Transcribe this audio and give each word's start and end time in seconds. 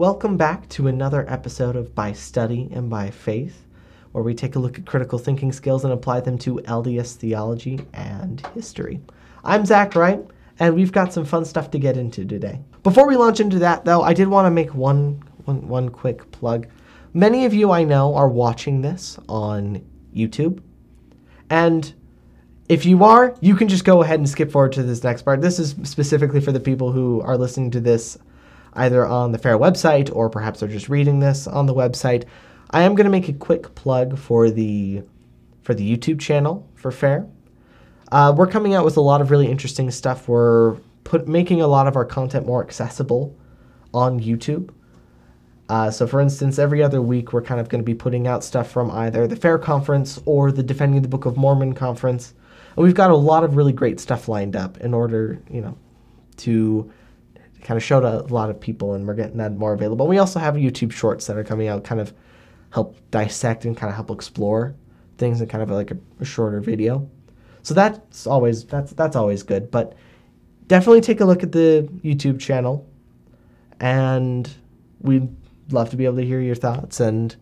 Welcome 0.00 0.38
back 0.38 0.66
to 0.70 0.88
another 0.88 1.26
episode 1.28 1.76
of 1.76 1.94
By 1.94 2.14
Study 2.14 2.70
and 2.72 2.88
By 2.88 3.10
Faith, 3.10 3.66
where 4.12 4.24
we 4.24 4.32
take 4.32 4.56
a 4.56 4.58
look 4.58 4.78
at 4.78 4.86
critical 4.86 5.18
thinking 5.18 5.52
skills 5.52 5.84
and 5.84 5.92
apply 5.92 6.20
them 6.20 6.38
to 6.38 6.54
LDS 6.64 7.16
theology 7.16 7.80
and 7.92 8.40
history. 8.54 9.02
I'm 9.44 9.66
Zach 9.66 9.94
Wright, 9.94 10.24
and 10.58 10.74
we've 10.74 10.90
got 10.90 11.12
some 11.12 11.26
fun 11.26 11.44
stuff 11.44 11.70
to 11.72 11.78
get 11.78 11.98
into 11.98 12.24
today. 12.24 12.62
Before 12.82 13.06
we 13.06 13.18
launch 13.18 13.40
into 13.40 13.58
that, 13.58 13.84
though, 13.84 14.00
I 14.00 14.14
did 14.14 14.28
want 14.28 14.46
to 14.46 14.50
make 14.50 14.74
one, 14.74 15.22
one, 15.44 15.68
one 15.68 15.90
quick 15.90 16.30
plug. 16.30 16.66
Many 17.12 17.44
of 17.44 17.52
you 17.52 17.70
I 17.70 17.84
know 17.84 18.14
are 18.14 18.30
watching 18.30 18.80
this 18.80 19.18
on 19.28 19.84
YouTube, 20.16 20.62
and 21.50 21.92
if 22.70 22.86
you 22.86 23.04
are, 23.04 23.36
you 23.42 23.54
can 23.54 23.68
just 23.68 23.84
go 23.84 24.02
ahead 24.02 24.18
and 24.18 24.26
skip 24.26 24.50
forward 24.50 24.72
to 24.72 24.82
this 24.82 25.04
next 25.04 25.22
part. 25.24 25.42
This 25.42 25.58
is 25.58 25.76
specifically 25.82 26.40
for 26.40 26.52
the 26.52 26.58
people 26.58 26.90
who 26.90 27.20
are 27.20 27.36
listening 27.36 27.70
to 27.72 27.80
this 27.80 28.16
either 28.74 29.06
on 29.06 29.32
the 29.32 29.38
FAIR 29.38 29.58
website 29.58 30.14
or 30.14 30.30
perhaps 30.30 30.60
they're 30.60 30.68
just 30.68 30.88
reading 30.88 31.20
this 31.20 31.46
on 31.46 31.66
the 31.66 31.74
website. 31.74 32.24
I 32.70 32.82
am 32.82 32.94
going 32.94 33.04
to 33.04 33.10
make 33.10 33.28
a 33.28 33.32
quick 33.32 33.74
plug 33.74 34.18
for 34.18 34.50
the 34.50 35.02
for 35.62 35.74
the 35.74 35.96
YouTube 35.96 36.20
channel 36.20 36.68
for 36.74 36.90
FAIR. 36.90 37.28
Uh, 38.12 38.34
we're 38.36 38.46
coming 38.46 38.74
out 38.74 38.84
with 38.84 38.96
a 38.96 39.00
lot 39.00 39.20
of 39.20 39.30
really 39.30 39.48
interesting 39.48 39.90
stuff. 39.90 40.28
We're 40.28 40.76
put 41.04 41.28
making 41.28 41.60
a 41.60 41.66
lot 41.66 41.86
of 41.86 41.96
our 41.96 42.04
content 42.04 42.46
more 42.46 42.62
accessible 42.62 43.36
on 43.92 44.20
YouTube. 44.20 44.70
Uh, 45.68 45.90
so, 45.90 46.06
for 46.06 46.20
instance, 46.20 46.58
every 46.58 46.82
other 46.82 47.00
week 47.00 47.32
we're 47.32 47.42
kind 47.42 47.60
of 47.60 47.68
going 47.68 47.80
to 47.80 47.84
be 47.84 47.94
putting 47.94 48.26
out 48.26 48.42
stuff 48.42 48.68
from 48.68 48.90
either 48.90 49.28
the 49.28 49.36
FAIR 49.36 49.58
conference 49.58 50.20
or 50.26 50.50
the 50.50 50.62
Defending 50.64 51.00
the 51.02 51.08
Book 51.08 51.26
of 51.26 51.36
Mormon 51.36 51.74
conference. 51.74 52.34
And 52.76 52.84
we've 52.84 52.94
got 52.94 53.10
a 53.10 53.16
lot 53.16 53.44
of 53.44 53.56
really 53.56 53.72
great 53.72 54.00
stuff 54.00 54.28
lined 54.28 54.56
up 54.56 54.78
in 54.78 54.92
order, 54.94 55.40
you 55.48 55.60
know, 55.60 55.78
to 56.38 56.90
kind 57.62 57.76
of 57.76 57.82
show 57.82 58.00
to 58.00 58.22
a 58.22 58.32
lot 58.32 58.50
of 58.50 58.60
people, 58.60 58.94
and 58.94 59.06
we're 59.06 59.14
getting 59.14 59.38
that 59.38 59.56
more 59.56 59.72
available. 59.72 60.06
We 60.06 60.18
also 60.18 60.38
have 60.38 60.54
YouTube 60.54 60.92
shorts 60.92 61.26
that 61.26 61.36
are 61.36 61.44
coming 61.44 61.68
out, 61.68 61.84
kind 61.84 62.00
of 62.00 62.12
help 62.70 62.96
dissect 63.10 63.64
and 63.64 63.76
kind 63.76 63.90
of 63.90 63.96
help 63.96 64.10
explore 64.10 64.74
things 65.18 65.40
in 65.40 65.48
kind 65.48 65.62
of 65.62 65.70
like 65.70 65.90
a, 65.90 65.98
a 66.20 66.24
shorter 66.24 66.60
video. 66.60 67.08
So 67.62 67.74
that's 67.74 68.26
always 68.26 68.64
that's 68.64 68.92
that's 68.92 69.16
always 69.16 69.42
good. 69.42 69.70
But 69.70 69.94
definitely 70.66 71.00
take 71.00 71.20
a 71.20 71.24
look 71.24 71.42
at 71.42 71.52
the 71.52 71.88
YouTube 72.02 72.40
channel, 72.40 72.88
and 73.80 74.48
we'd 75.00 75.28
love 75.70 75.90
to 75.90 75.96
be 75.96 76.04
able 76.04 76.16
to 76.16 76.24
hear 76.24 76.40
your 76.40 76.54
thoughts 76.54 77.00
and 77.00 77.36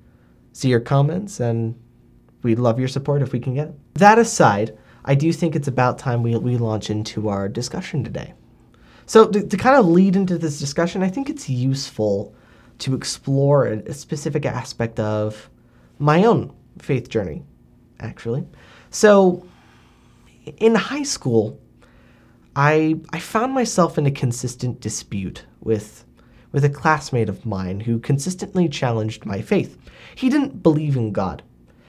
see 0.52 0.68
your 0.68 0.80
comments, 0.80 1.40
and 1.40 1.80
we'd 2.42 2.58
love 2.58 2.78
your 2.78 2.88
support 2.88 3.22
if 3.22 3.32
we 3.32 3.40
can 3.40 3.54
get 3.54 3.68
it. 3.68 3.74
That 3.94 4.18
aside, 4.18 4.76
I 5.04 5.14
do 5.14 5.32
think 5.32 5.54
it's 5.54 5.68
about 5.68 5.98
time 5.98 6.22
we, 6.22 6.36
we 6.36 6.56
launch 6.56 6.90
into 6.90 7.28
our 7.28 7.48
discussion 7.48 8.02
today. 8.04 8.34
So, 9.08 9.26
to, 9.26 9.42
to 9.42 9.56
kind 9.56 9.74
of 9.74 9.86
lead 9.86 10.16
into 10.16 10.36
this 10.36 10.58
discussion, 10.58 11.02
I 11.02 11.08
think 11.08 11.30
it's 11.30 11.48
useful 11.48 12.34
to 12.80 12.94
explore 12.94 13.66
a, 13.66 13.78
a 13.78 13.94
specific 13.94 14.44
aspect 14.44 15.00
of 15.00 15.48
my 15.98 16.24
own 16.24 16.54
faith 16.78 17.08
journey, 17.08 17.42
actually. 18.00 18.46
So, 18.90 19.48
in 20.58 20.74
high 20.74 21.04
school, 21.04 21.58
I, 22.54 23.00
I 23.10 23.18
found 23.18 23.54
myself 23.54 23.96
in 23.96 24.04
a 24.04 24.10
consistent 24.10 24.80
dispute 24.80 25.46
with, 25.60 26.04
with 26.52 26.62
a 26.62 26.70
classmate 26.70 27.30
of 27.30 27.46
mine 27.46 27.80
who 27.80 28.00
consistently 28.00 28.68
challenged 28.68 29.24
my 29.24 29.40
faith. 29.40 29.78
He 30.16 30.28
didn't 30.28 30.62
believe 30.62 30.98
in 30.98 31.12
God, 31.12 31.42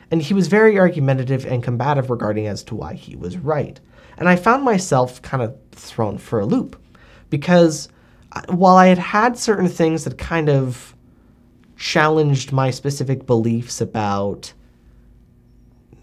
and 0.10 0.22
he 0.22 0.34
was 0.34 0.48
very 0.48 0.80
argumentative 0.80 1.46
and 1.46 1.62
combative 1.62 2.10
regarding 2.10 2.48
as 2.48 2.64
to 2.64 2.76
why 2.76 2.94
he 2.94 3.18
was 3.18 3.36
right. 3.36 3.78
And 4.18 4.30
I 4.30 4.38
found 4.38 4.64
myself 4.64 5.22
kind 5.22 5.44
of 5.44 5.58
thrown 5.74 6.18
for 6.18 6.40
a 6.40 6.46
loop 6.46 6.82
because 7.30 7.90
uh, 8.32 8.42
while 8.50 8.76
I 8.76 8.88
had 8.88 8.98
had 8.98 9.38
certain 9.38 9.68
things 9.68 10.04
that 10.04 10.18
kind 10.18 10.50
of 10.50 10.96
challenged 11.78 12.52
my 12.52 12.70
specific 12.70 13.26
beliefs 13.26 13.82
about 13.82 14.54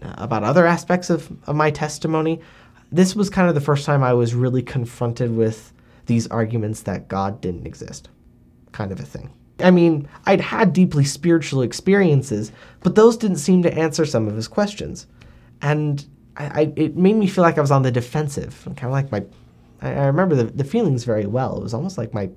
uh, 0.01 0.13
about 0.17 0.43
other 0.43 0.65
aspects 0.65 1.09
of, 1.09 1.31
of 1.47 1.55
my 1.55 1.71
testimony, 1.71 2.39
this 2.91 3.15
was 3.15 3.29
kind 3.29 3.49
of 3.49 3.55
the 3.55 3.61
first 3.61 3.85
time 3.85 4.03
I 4.03 4.13
was 4.13 4.35
really 4.35 4.61
confronted 4.61 5.35
with 5.35 5.73
these 6.05 6.27
arguments 6.27 6.81
that 6.83 7.07
God 7.07 7.41
didn't 7.41 7.65
exist, 7.65 8.09
kind 8.71 8.91
of 8.91 8.99
a 8.99 9.03
thing. 9.03 9.31
I 9.59 9.71
mean, 9.71 10.07
I'd 10.25 10.41
had 10.41 10.71
deeply 10.71 11.03
spiritual 11.03 11.63
experiences, 11.63 12.51
but 12.81 12.95
those 12.95 13.17
didn't 13.17 13.37
seem 13.37 13.63
to 13.63 13.73
answer 13.73 14.05
some 14.05 14.27
of 14.27 14.35
his 14.35 14.47
questions. 14.47 15.07
And 15.61 16.05
I, 16.37 16.45
I, 16.45 16.73
it 16.75 16.95
made 16.95 17.15
me 17.15 17.27
feel 17.27 17.43
like 17.43 17.57
I 17.57 17.61
was 17.61 17.71
on 17.71 17.81
the 17.81 17.91
defensive, 17.91 18.61
kind 18.65 18.85
of 18.85 18.91
like 18.91 19.11
my 19.11 19.23
I, 19.81 19.93
I 19.93 20.05
remember 20.05 20.35
the, 20.35 20.45
the 20.45 20.63
feelings 20.63 21.03
very 21.03 21.25
well. 21.25 21.57
It 21.57 21.63
was 21.63 21.73
almost 21.73 21.97
like 21.97 22.13
my 22.13 22.29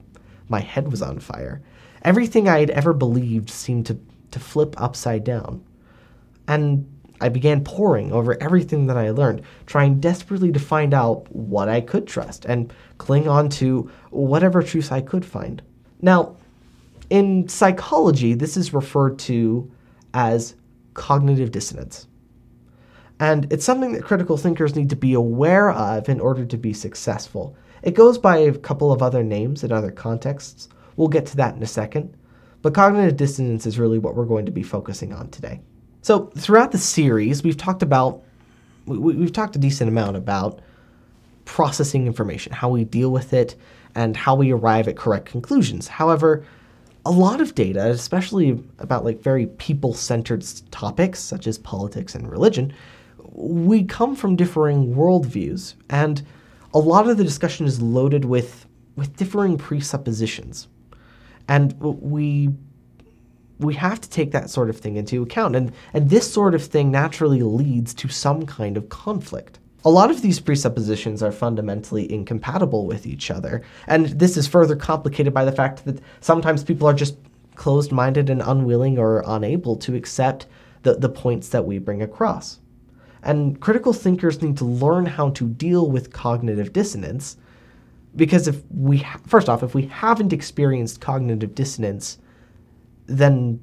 my 0.49 0.61
head 0.61 0.91
was 0.91 1.01
on 1.01 1.21
fire. 1.21 1.63
Everything 2.03 2.49
I 2.49 2.61
had 2.61 2.71
ever 2.71 2.93
believed 2.93 3.51
seemed 3.51 3.87
to, 3.87 3.99
to 4.33 4.41
flip 4.41 4.75
upside 4.79 5.23
down. 5.23 5.65
And 6.49 6.87
I 7.21 7.29
began 7.29 7.63
poring 7.63 8.13
over 8.13 8.43
everything 8.43 8.87
that 8.87 8.97
I 8.97 9.11
learned, 9.11 9.43
trying 9.67 10.01
desperately 10.01 10.51
to 10.53 10.59
find 10.59 10.95
out 10.95 11.31
what 11.35 11.69
I 11.69 11.81
could 11.81 12.07
trust 12.07 12.47
and 12.47 12.73
cling 12.99 13.29
on 13.29 13.49
to 13.51 13.91
whatever 14.11 14.63
truth 14.63 14.91
I 14.91 15.03
could 15.03 15.25
find. 15.25 15.63
Now, 16.01 16.37
in 17.11 17.49
psychology, 17.49 18.35
this 18.35 18.57
is 18.57 18.73
referred 18.73 19.19
to 19.21 19.71
as 20.15 20.55
cognitive 20.95 21.53
dissonance. 21.53 22.07
And 23.21 23.53
it's 23.53 23.67
something 23.67 23.93
that 23.93 24.03
critical 24.03 24.39
thinkers 24.39 24.75
need 24.75 24.89
to 24.91 24.97
be 24.97 25.13
aware 25.13 25.71
of 25.71 26.09
in 26.09 26.21
order 26.21 26.47
to 26.47 26.57
be 26.57 26.73
successful. 26.73 27.55
It 27.83 27.95
goes 27.95 28.17
by 28.17 28.39
a 28.39 28.53
couple 28.57 28.91
of 28.91 29.03
other 29.03 29.23
names 29.23 29.63
in 29.63 29.71
other 29.71 29.91
contexts. 29.91 30.71
We'll 30.97 31.09
get 31.09 31.27
to 31.27 31.37
that 31.37 31.55
in 31.55 31.63
a 31.63 31.67
second. 31.67 32.17
But 32.63 32.75
cognitive 32.75 33.17
dissonance 33.17 33.67
is 33.67 33.79
really 33.79 33.99
what 33.99 34.17
we're 34.17 34.25
going 34.25 34.47
to 34.47 34.53
be 34.53 34.63
focusing 34.63 35.13
on 35.13 35.29
today. 35.29 35.61
So, 36.03 36.33
throughout 36.37 36.73
the 36.73 36.79
series, 36.79 37.43
we've 37.43 37.57
talked 37.57 37.83
about 37.83 38.23
we, 38.87 39.23
have 39.23 39.33
talked 39.33 39.55
a 39.55 39.59
decent 39.59 39.89
amount 39.89 40.17
about 40.17 40.61
processing 41.45 42.07
information, 42.07 42.53
how 42.53 42.71
we 42.71 42.85
deal 42.85 43.11
with 43.11 43.33
it, 43.35 43.55
and 43.95 44.17
how 44.17 44.35
we 44.35 44.51
arrive 44.51 44.89
at 44.89 44.97
correct 44.97 45.27
conclusions. 45.27 45.89
However, 45.89 46.45
a 47.05 47.11
lot 47.11 47.41
of 47.41 47.55
data, 47.55 47.91
especially 47.91 48.63
about 48.79 49.05
like 49.05 49.23
very 49.23 49.47
people-centered 49.47 50.45
topics 50.71 51.19
such 51.19 51.47
as 51.47 51.59
politics 51.59 52.15
and 52.15 52.31
religion, 52.31 52.73
we 53.33 53.85
come 53.85 54.17
from 54.17 54.37
differing 54.37 54.95
worldviews, 54.95 55.75
and 55.89 56.23
a 56.75 56.79
lot 56.79 57.09
of 57.09 57.17
the 57.17 57.25
discussion 57.25 57.67
is 57.67 57.81
loaded 57.81 58.25
with 58.25 58.67
with 58.97 59.17
differing 59.17 59.57
presuppositions, 59.57 60.69
and 61.49 61.79
we 61.81 62.51
we 63.59 63.75
have 63.75 64.01
to 64.01 64.11
take 64.11 64.33
that 64.33 64.51
sort 64.51 64.71
of 64.71 64.79
thing 64.79 64.97
into 64.97 65.23
account, 65.23 65.57
and 65.57 65.73
and 65.95 66.11
this 66.11 66.31
sort 66.31 66.55
of 66.55 66.65
thing 66.65 66.91
naturally 66.91 67.43
leads 67.43 67.95
to 67.95 68.09
some 68.09 68.47
kind 68.47 68.77
of 68.77 68.89
conflict. 68.89 69.59
A 69.85 69.91
lot 69.91 70.11
of 70.11 70.21
these 70.21 70.41
presuppositions 70.41 71.23
are 71.23 71.33
fundamentally 71.33 72.11
incompatible 72.13 72.87
with 72.87 73.07
each 73.07 73.31
other, 73.31 73.63
and 73.87 74.07
this 74.07 74.37
is 74.37 74.47
further 74.47 74.77
complicated 74.77 75.33
by 75.33 75.45
the 75.45 75.53
fact 75.53 75.85
that 75.85 76.01
sometimes 76.21 76.65
people 76.65 76.87
are 76.87 76.95
just 76.95 77.17
closed 77.55 77.93
minded 77.93 78.29
and 78.29 78.43
unwilling 78.43 78.99
or 78.99 79.23
unable 79.27 79.77
to 79.77 79.95
accept 79.95 80.47
the, 80.83 80.95
the 80.95 81.09
points 81.09 81.51
that 81.51 81.65
we 81.65 81.79
bring 81.79 82.03
across. 82.03 82.59
And 83.23 83.61
critical 83.61 83.93
thinkers 83.93 84.41
need 84.41 84.57
to 84.59 84.65
learn 84.65 85.07
how 85.07 85.31
to 85.31 85.49
deal 85.49 85.91
with 85.91 86.13
cognitive 86.13 86.73
dissonance 86.73 87.37
because 88.17 88.49
if 88.49 88.63
we 88.71 88.99
ha- 88.99 89.21
first 89.27 89.49
off 89.49 89.63
if 89.63 89.75
we 89.75 89.87
haven't 89.87 90.33
experienced 90.33 91.01
cognitive 91.01 91.55
dissonance 91.55 92.19
then 93.07 93.61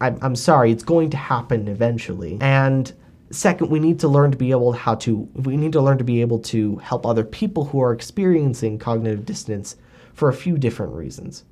I'm, 0.00 0.18
I'm 0.22 0.36
sorry 0.36 0.72
it's 0.72 0.82
going 0.82 1.10
to 1.10 1.16
happen 1.16 1.68
eventually. 1.68 2.38
And 2.40 2.92
second 3.30 3.70
we 3.70 3.78
need 3.78 4.00
to 4.00 4.08
learn 4.08 4.30
to 4.30 4.38
be 4.38 4.50
able 4.50 4.72
how 4.72 4.94
to 4.96 5.28
we 5.34 5.56
need 5.56 5.72
to 5.72 5.80
learn 5.80 5.98
to 5.98 6.04
be 6.04 6.20
able 6.20 6.38
to 6.38 6.76
help 6.76 7.06
other 7.06 7.24
people 7.24 7.66
who 7.66 7.80
are 7.80 7.92
experiencing 7.92 8.78
cognitive 8.78 9.24
dissonance 9.24 9.76
for 10.14 10.28
a 10.28 10.34
few 10.34 10.58
different 10.58 10.92
reasons. 10.94 11.44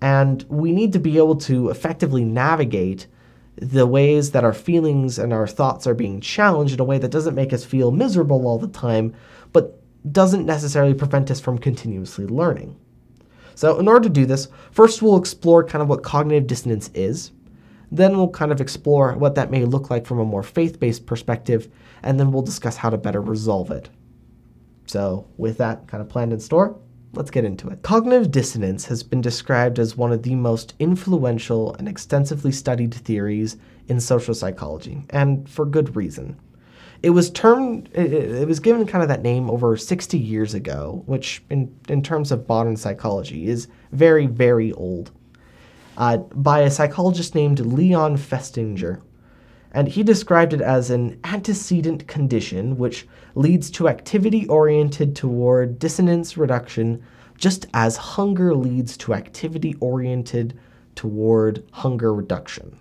And 0.00 0.44
we 0.48 0.72
need 0.72 0.92
to 0.92 0.98
be 0.98 1.16
able 1.16 1.36
to 1.36 1.70
effectively 1.70 2.24
navigate 2.24 3.06
the 3.60 3.86
ways 3.86 4.30
that 4.30 4.44
our 4.44 4.52
feelings 4.52 5.18
and 5.18 5.32
our 5.32 5.46
thoughts 5.46 5.86
are 5.86 5.94
being 5.94 6.20
challenged 6.20 6.74
in 6.74 6.80
a 6.80 6.84
way 6.84 6.98
that 6.98 7.10
doesn't 7.10 7.34
make 7.34 7.52
us 7.52 7.64
feel 7.64 7.90
miserable 7.90 8.46
all 8.46 8.58
the 8.58 8.68
time, 8.68 9.14
but 9.52 9.82
doesn't 10.12 10.46
necessarily 10.46 10.94
prevent 10.94 11.30
us 11.30 11.40
from 11.40 11.58
continuously 11.58 12.26
learning. 12.26 12.78
So, 13.54 13.78
in 13.80 13.88
order 13.88 14.08
to 14.08 14.14
do 14.14 14.26
this, 14.26 14.48
first 14.70 15.02
we'll 15.02 15.16
explore 15.16 15.64
kind 15.64 15.82
of 15.82 15.88
what 15.88 16.04
cognitive 16.04 16.46
dissonance 16.46 16.90
is. 16.94 17.32
Then 17.90 18.16
we'll 18.16 18.30
kind 18.30 18.52
of 18.52 18.60
explore 18.60 19.14
what 19.14 19.34
that 19.34 19.50
may 19.50 19.64
look 19.64 19.90
like 19.90 20.06
from 20.06 20.20
a 20.20 20.24
more 20.24 20.42
faith 20.44 20.78
based 20.78 21.06
perspective, 21.06 21.68
and 22.02 22.20
then 22.20 22.30
we'll 22.30 22.42
discuss 22.42 22.76
how 22.76 22.90
to 22.90 22.98
better 22.98 23.20
resolve 23.20 23.70
it. 23.72 23.90
So, 24.86 25.26
with 25.36 25.58
that 25.58 25.88
kind 25.88 26.00
of 26.00 26.08
planned 26.08 26.32
in 26.32 26.38
store, 26.38 26.78
Let's 27.14 27.30
get 27.30 27.44
into 27.44 27.68
it. 27.68 27.82
Cognitive 27.82 28.30
dissonance 28.30 28.84
has 28.86 29.02
been 29.02 29.22
described 29.22 29.78
as 29.78 29.96
one 29.96 30.12
of 30.12 30.22
the 30.22 30.34
most 30.34 30.74
influential 30.78 31.74
and 31.74 31.88
extensively 31.88 32.52
studied 32.52 32.92
theories 32.92 33.56
in 33.88 33.98
social 33.98 34.34
psychology, 34.34 35.04
and 35.10 35.48
for 35.48 35.64
good 35.64 35.96
reason. 35.96 36.38
It 37.02 37.10
was 37.10 37.30
termed, 37.30 37.88
it, 37.94 38.12
it 38.12 38.48
was 38.48 38.60
given 38.60 38.86
kind 38.86 39.02
of 39.02 39.08
that 39.08 39.22
name 39.22 39.50
over 39.50 39.76
60 39.76 40.18
years 40.18 40.52
ago, 40.52 41.02
which 41.06 41.42
in, 41.48 41.74
in 41.88 42.02
terms 42.02 42.30
of 42.30 42.48
modern 42.48 42.76
psychology 42.76 43.48
is 43.48 43.68
very, 43.92 44.26
very 44.26 44.72
old, 44.72 45.10
uh, 45.96 46.18
by 46.18 46.60
a 46.60 46.70
psychologist 46.70 47.34
named 47.34 47.60
Leon 47.60 48.16
Festinger. 48.18 49.00
And 49.72 49.88
he 49.88 50.02
described 50.02 50.52
it 50.52 50.60
as 50.60 50.90
an 50.90 51.20
antecedent 51.24 52.06
condition 52.08 52.76
which 52.76 53.06
leads 53.38 53.70
to 53.70 53.88
activity 53.88 54.48
oriented 54.48 55.14
toward 55.14 55.78
dissonance 55.78 56.36
reduction, 56.36 57.00
just 57.36 57.66
as 57.72 57.96
hunger 57.96 58.52
leads 58.52 58.96
to 58.96 59.14
activity 59.14 59.76
oriented 59.78 60.58
toward 60.96 61.62
hunger 61.70 62.12
reduction. 62.12 62.76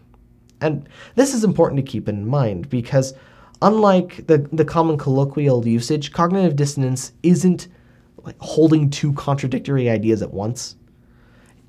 And 0.60 0.90
this 1.14 1.36
is 1.36 1.44
important 1.44 1.78
to 1.78 1.92
keep 1.92 2.10
in 2.10 2.28
mind 2.28 2.72
because 2.72 3.14
unlike 3.62 4.26
the, 4.26 4.40
the 4.52 4.66
common 4.66 4.98
colloquial 4.98 5.68
usage, 5.68 6.12
cognitive 6.12 6.56
dissonance 6.56 7.14
isn't 7.22 7.68
like 8.24 8.38
holding 8.40 8.90
two 8.90 9.14
contradictory 9.14 9.92
ideas 9.92 10.24
at 10.24 10.34
once. 10.34 10.76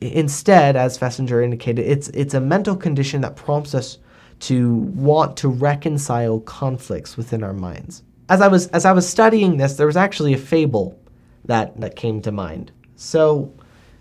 Instead, 0.01 0.77
as 0.77 0.97
Festinger 0.97 1.45
indicated, 1.45 1.85
it's 1.85 2.09
it's 2.11 2.33
a 2.33 2.41
mental 2.41 2.75
condition 2.75 3.21
that 3.21 3.37
prompts 3.37 3.75
us 3.75 3.99
to 4.41 4.75
want 4.95 5.37
to 5.37 5.49
reconcile 5.49 6.41
conflicts 6.41 7.19
within 7.19 7.43
our 7.43 7.53
minds. 7.53 8.03
As 8.29 8.41
I 8.41 8.49
was 8.49 8.67
as 8.69 8.85
I 8.85 8.93
was 8.93 9.09
studying 9.09 9.57
this, 9.57 9.75
there 9.75 9.87
was 9.87 9.97
actually 9.97 10.35
a 10.35 10.39
fable 10.39 10.99
that 11.45 11.81
that 11.81 11.97
came 11.97 12.21
to 12.23 12.33
mind. 12.33 12.73
So 12.97 13.53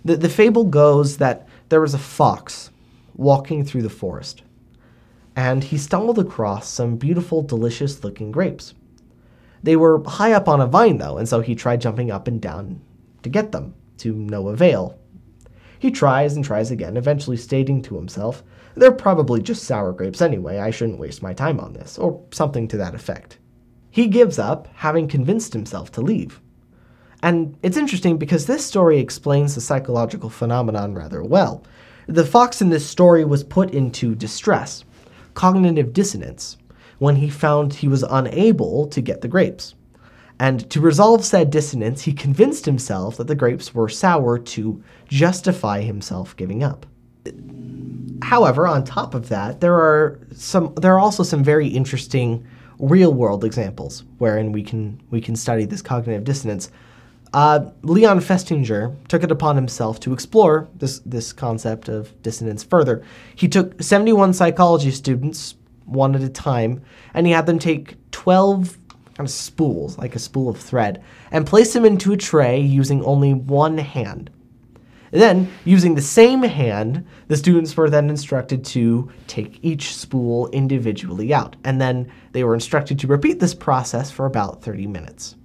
the, 0.03 0.17
the 0.17 0.29
fable 0.29 0.65
goes 0.65 1.17
that 1.17 1.47
there 1.69 1.81
was 1.81 1.93
a 1.93 1.99
fox 1.99 2.71
walking 3.15 3.63
through 3.65 3.81
the 3.81 3.89
forest 3.89 4.43
and 5.37 5.63
he 5.63 5.77
stumbled 5.77 6.17
across 6.17 6.67
some 6.67 6.97
beautiful, 6.97 7.43
delicious 7.43 8.03
looking 8.03 8.31
grapes. 8.31 8.73
They 9.61 9.75
were 9.75 10.03
high 10.03 10.33
up 10.33 10.47
on 10.47 10.59
a 10.59 10.65
vine, 10.65 10.97
though, 10.97 11.19
and 11.19 11.29
so 11.29 11.41
he 11.41 11.53
tried 11.53 11.79
jumping 11.79 12.09
up 12.09 12.27
and 12.27 12.41
down 12.41 12.81
to 13.21 13.29
get 13.29 13.51
them, 13.51 13.75
to 13.99 14.13
no 14.13 14.47
avail. 14.49 14.97
He 15.77 15.91
tries 15.91 16.35
and 16.35 16.43
tries 16.43 16.71
again, 16.71 16.97
eventually 16.97 17.37
stating 17.37 17.83
to 17.83 17.95
himself, 17.95 18.43
They're 18.73 18.91
probably 18.91 19.39
just 19.39 19.63
sour 19.63 19.93
grapes 19.93 20.23
anyway, 20.23 20.57
I 20.57 20.71
shouldn't 20.71 20.99
waste 20.99 21.21
my 21.21 21.33
time 21.33 21.59
on 21.59 21.73
this, 21.73 21.99
or 21.99 22.19
something 22.31 22.67
to 22.69 22.77
that 22.77 22.95
effect. 22.95 23.37
He 23.97 24.05
gives 24.05 24.37
up, 24.37 24.67
having 24.75 25.07
convinced 25.07 25.53
himself 25.53 25.91
to 25.93 26.01
leave. 26.01 26.39
And 27.23 27.57
it's 27.63 27.77
interesting 27.77 28.19
because 28.19 28.45
this 28.45 28.63
story 28.63 28.99
explains 28.99 29.55
the 29.55 29.61
psychological 29.61 30.29
phenomenon 30.29 30.93
rather 30.93 31.23
well. 31.23 31.63
The 32.05 32.23
fox 32.23 32.61
in 32.61 32.69
this 32.69 32.85
story 32.85 33.25
was 33.25 33.43
put 33.43 33.71
into 33.71 34.13
distress 34.13 34.85
cognitive 35.33 35.93
dissonance 35.93 36.57
when 36.99 37.15
he 37.15 37.27
found 37.27 37.73
he 37.73 37.87
was 37.87 38.03
unable 38.03 38.85
to 38.89 39.01
get 39.01 39.21
the 39.21 39.27
grapes. 39.27 39.73
And 40.39 40.69
to 40.69 40.79
resolve 40.79 41.25
said 41.25 41.49
dissonance, 41.49 42.03
he 42.03 42.13
convinced 42.13 42.67
himself 42.67 43.17
that 43.17 43.25
the 43.25 43.33
grapes 43.33 43.73
were 43.73 43.89
sour 43.89 44.37
to 44.37 44.83
justify 45.07 45.81
himself 45.81 46.35
giving 46.35 46.61
up. 46.61 46.85
However, 48.21 48.67
on 48.67 48.83
top 48.83 49.15
of 49.15 49.29
that, 49.29 49.59
there 49.59 49.73
are 49.73 50.19
some 50.35 50.75
there 50.75 50.93
are 50.93 50.99
also 50.99 51.23
some 51.23 51.43
very 51.43 51.67
interesting 51.67 52.45
real-world 52.79 53.43
examples 53.43 54.03
wherein 54.17 54.51
we 54.51 54.63
can 54.63 55.01
we 55.09 55.21
can 55.21 55.35
study 55.35 55.65
this 55.65 55.81
cognitive 55.81 56.23
dissonance. 56.23 56.71
Uh, 57.33 57.69
Leon 57.83 58.19
Festinger 58.19 58.95
took 59.07 59.23
it 59.23 59.31
upon 59.31 59.55
himself 59.55 59.99
to 59.99 60.13
explore 60.13 60.67
this, 60.75 60.99
this 60.99 61.33
concept 61.33 61.89
of 61.89 62.19
dissonance 62.21 62.63
further. 62.63 63.03
He 63.35 63.47
took 63.47 63.81
71 63.81 64.33
psychology 64.33 64.91
students, 64.91 65.55
one 65.85 66.15
at 66.15 66.21
a 66.21 66.29
time, 66.29 66.81
and 67.13 67.27
he 67.27 67.33
had 67.33 67.45
them 67.45 67.59
take 67.59 67.95
12 68.11 68.77
kind 69.15 69.27
of 69.27 69.29
spools, 69.29 69.97
like 69.97 70.15
a 70.15 70.19
spool 70.19 70.47
of 70.47 70.57
thread, 70.57 71.03
and 71.31 71.45
place 71.45 71.73
them 71.73 71.85
into 71.85 72.13
a 72.13 72.17
tray 72.17 72.59
using 72.61 73.03
only 73.03 73.33
one 73.33 73.77
hand. 73.77 74.29
Then, 75.11 75.51
using 75.63 75.95
the 75.95 76.01
same 76.01 76.43
hand, 76.43 77.05
the 77.27 77.37
students 77.37 77.75
were 77.77 77.89
then 77.89 78.09
instructed 78.09 78.65
to 78.65 79.09
take 79.27 79.59
each 79.61 79.95
spool 79.95 80.49
individually 80.49 81.33
out, 81.33 81.55
and 81.63 81.79
then 81.79 82.11
they 82.33 82.43
were 82.43 82.53
instructed 82.53 82.99
to 82.99 83.07
repeat 83.07 83.39
this 83.39 83.53
process 83.53 84.11
for 84.11 84.25
about 84.25 84.61
30 84.61 84.87
minutes. 84.87 85.35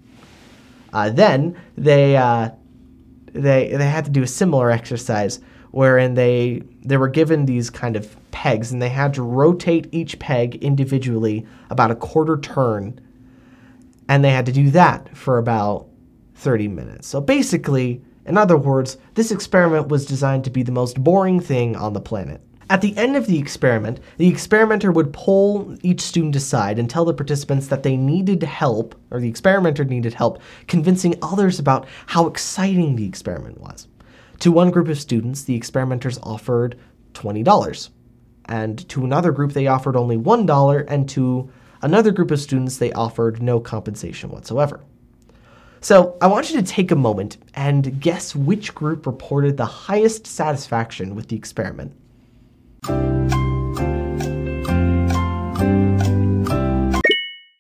Uh, 0.93 1.11
then 1.11 1.57
they 1.77 2.17
uh, 2.17 2.51
they 3.33 3.75
they 3.75 3.89
had 3.89 4.05
to 4.05 4.11
do 4.11 4.23
a 4.23 4.27
similar 4.27 4.71
exercise 4.71 5.41
wherein 5.71 6.15
they 6.15 6.63
they 6.85 6.97
were 6.97 7.09
given 7.09 7.47
these 7.47 7.71
kind 7.71 7.97
of 7.97 8.17
pegs 8.31 8.73
and 8.73 8.83
they 8.83 8.89
had 8.89 9.15
to 9.15 9.23
rotate 9.23 9.89
each 9.93 10.19
peg 10.19 10.57
individually 10.57 11.47
about 11.71 11.91
a 11.91 11.95
quarter 11.95 12.37
turn 12.39 13.01
and 14.09 14.23
they 14.25 14.31
had 14.31 14.45
to 14.47 14.53
do 14.53 14.71
that 14.71 15.17
for 15.17 15.39
about 15.39 15.89
30 16.35 16.69
minutes. 16.69 17.09
So 17.09 17.21
basically, 17.21 18.03
in 18.27 18.39
other 18.39 18.57
words, 18.57 18.99
this 19.15 19.31
experiment 19.31 19.89
was 19.89 20.07
designed 20.07 20.45
to 20.45 20.51
be 20.51 20.63
the 20.63 20.73
most 20.73 21.03
boring 21.03 21.41
thing 21.41 21.77
on 21.77 21.93
the 21.93 22.01
planet. 22.01 22.41
At 22.71 22.81
the 22.81 22.97
end 22.97 23.17
of 23.17 23.27
the 23.27 23.39
experiment, 23.39 24.01
the 24.17 24.29
experimenter 24.29 24.91
would 24.91 25.13
pull 25.13 25.77
each 25.83 26.01
student 26.01 26.37
aside 26.37 26.79
and 26.79 26.89
tell 26.89 27.05
the 27.05 27.13
participants 27.13 27.67
that 27.67 27.83
they 27.83 27.97
needed 27.97 28.43
help, 28.43 28.95
or 29.11 29.21
the 29.21 29.29
experimenter 29.29 29.85
needed 29.85 30.15
help, 30.15 30.41
convincing 30.69 31.17
others 31.21 31.59
about 31.59 31.87
how 32.07 32.27
exciting 32.27 32.97
the 32.97 33.07
experiment 33.07 33.61
was. 33.61 33.89
To 34.39 34.51
one 34.51 34.71
group 34.71 34.89
of 34.89 34.99
students, 34.99 35.45
the 35.45 35.55
experimenters 35.55 36.19
offered 36.23 36.79
$20. 37.13 37.91
And 38.47 38.89
to 38.89 39.05
another 39.05 39.33
group, 39.33 39.53
they 39.53 39.67
offered 39.67 39.97
only 39.97 40.17
$1, 40.17 40.85
and 40.89 41.09
to 41.11 41.51
another 41.83 42.11
group 42.11 42.31
of 42.31 42.41
students, 42.41 42.79
they 42.79 42.93
offered 42.93 43.43
no 43.43 43.61
compensation 43.61 44.31
whatsoever. 44.31 44.81
So 45.83 46.17
I 46.21 46.29
want 46.29 46.49
you 46.49 46.61
to 46.61 46.67
take 46.67 46.93
a 46.93 46.97
moment 46.97 47.39
and 47.55 48.01
guess 48.01 48.37
which 48.37 48.73
group 48.73 49.05
reported 49.05 49.57
the 49.57 49.67
highest 49.67 50.29
satisfaction 50.29 51.17
with 51.17 51.27
the 51.27 51.35
experiment. 51.35 51.93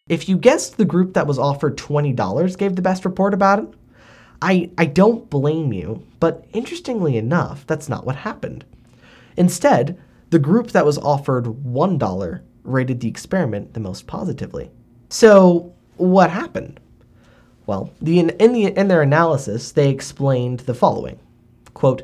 If 0.08 0.28
you 0.28 0.36
guessed 0.36 0.76
the 0.76 0.84
group 0.84 1.14
that 1.14 1.26
was 1.26 1.36
offered 1.40 1.76
$20 1.76 2.56
gave 2.56 2.76
the 2.76 2.82
best 2.82 3.04
report 3.04 3.34
about 3.34 3.58
it, 3.58 3.68
I, 4.40 4.70
I 4.78 4.84
don't 4.84 5.28
blame 5.28 5.72
you, 5.72 6.06
but 6.20 6.46
interestingly 6.52 7.16
enough, 7.16 7.66
that's 7.66 7.88
not 7.88 8.06
what 8.06 8.14
happened. 8.14 8.64
Instead, 9.36 10.00
the 10.30 10.38
group 10.38 10.70
that 10.70 10.86
was 10.86 10.98
offered 10.98 11.46
$1 11.46 12.40
rated 12.62 13.00
the 13.00 13.08
experiment 13.08 13.74
the 13.74 13.80
most 13.80 14.06
positively. 14.06 14.70
So, 15.08 15.74
what 15.96 16.30
happened? 16.30 16.78
Well, 17.66 17.92
the, 18.00 18.18
in, 18.18 18.52
the, 18.52 18.66
in 18.66 18.88
their 18.88 19.02
analysis, 19.02 19.72
they 19.72 19.90
explained 19.90 20.60
the 20.60 20.74
following 20.74 21.18
quote, 21.74 22.02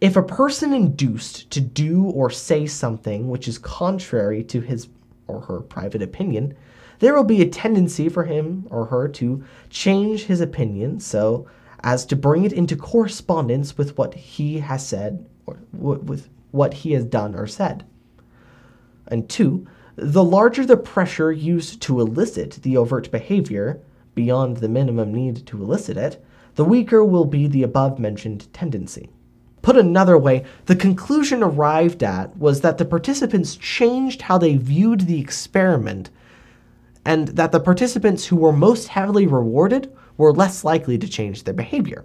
if 0.00 0.16
a 0.16 0.22
person 0.22 0.72
induced 0.72 1.50
to 1.50 1.60
do 1.60 2.04
or 2.04 2.30
say 2.30 2.66
something 2.66 3.28
which 3.28 3.46
is 3.46 3.58
contrary 3.58 4.42
to 4.44 4.60
his 4.60 4.88
or 5.28 5.40
her 5.42 5.60
private 5.60 6.02
opinion, 6.02 6.56
there 6.98 7.14
will 7.14 7.24
be 7.24 7.42
a 7.42 7.48
tendency 7.48 8.08
for 8.08 8.24
him 8.24 8.66
or 8.70 8.86
her 8.86 9.08
to 9.08 9.44
change 9.70 10.24
his 10.24 10.40
opinion 10.40 10.98
so 10.98 11.46
as 11.84 12.04
to 12.06 12.16
bring 12.16 12.44
it 12.44 12.52
into 12.52 12.76
correspondence 12.76 13.76
with 13.76 13.96
what 13.98 14.14
he 14.14 14.60
has 14.60 14.86
said 14.86 15.24
or 15.46 15.58
with 15.72 16.28
what 16.52 16.74
he 16.74 16.92
has 16.92 17.04
done 17.04 17.34
or 17.34 17.46
said. 17.46 17.84
And 19.08 19.28
two, 19.28 19.66
the 19.96 20.24
larger 20.24 20.64
the 20.64 20.76
pressure 20.76 21.32
used 21.32 21.82
to 21.82 22.00
elicit 22.00 22.58
the 22.62 22.76
overt 22.76 23.10
behavior 23.10 23.80
beyond 24.14 24.58
the 24.58 24.68
minimum 24.68 25.12
need 25.12 25.46
to 25.46 25.62
elicit 25.62 25.96
it, 25.96 26.24
the 26.54 26.64
weaker 26.64 27.04
will 27.04 27.24
be 27.24 27.46
the 27.46 27.62
above 27.62 27.98
mentioned 27.98 28.52
tendency. 28.52 29.08
Put 29.62 29.76
another 29.76 30.18
way, 30.18 30.44
the 30.66 30.76
conclusion 30.76 31.42
arrived 31.42 32.02
at 32.02 32.36
was 32.36 32.60
that 32.60 32.78
the 32.78 32.84
participants 32.84 33.54
changed 33.56 34.22
how 34.22 34.36
they 34.36 34.56
viewed 34.56 35.02
the 35.02 35.20
experiment, 35.20 36.10
and 37.04 37.28
that 37.28 37.52
the 37.52 37.60
participants 37.60 38.26
who 38.26 38.36
were 38.36 38.52
most 38.52 38.88
heavily 38.88 39.26
rewarded 39.26 39.92
were 40.16 40.32
less 40.32 40.64
likely 40.64 40.98
to 40.98 41.08
change 41.08 41.44
their 41.44 41.54
behavior. 41.54 42.04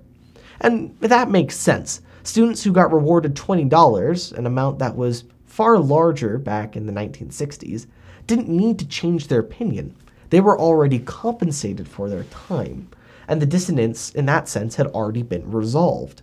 And 0.61 0.97
that 0.99 1.29
makes 1.29 1.55
sense. 1.55 2.01
Students 2.23 2.63
who 2.63 2.71
got 2.71 2.93
rewarded 2.93 3.35
$20, 3.35 4.37
an 4.37 4.45
amount 4.45 4.79
that 4.79 4.95
was 4.95 5.23
far 5.45 5.79
larger 5.79 6.37
back 6.37 6.75
in 6.75 6.85
the 6.85 6.93
1960s, 6.93 7.87
didn't 8.27 8.49
need 8.49 8.77
to 8.79 8.87
change 8.87 9.27
their 9.27 9.39
opinion. 9.39 9.95
They 10.29 10.41
were 10.41 10.59
already 10.59 10.99
compensated 10.99 11.87
for 11.87 12.09
their 12.09 12.23
time, 12.25 12.89
and 13.27 13.41
the 13.41 13.45
dissonance 13.45 14.11
in 14.11 14.25
that 14.25 14.47
sense 14.47 14.75
had 14.75 14.87
already 14.87 15.23
been 15.23 15.49
resolved. 15.51 16.21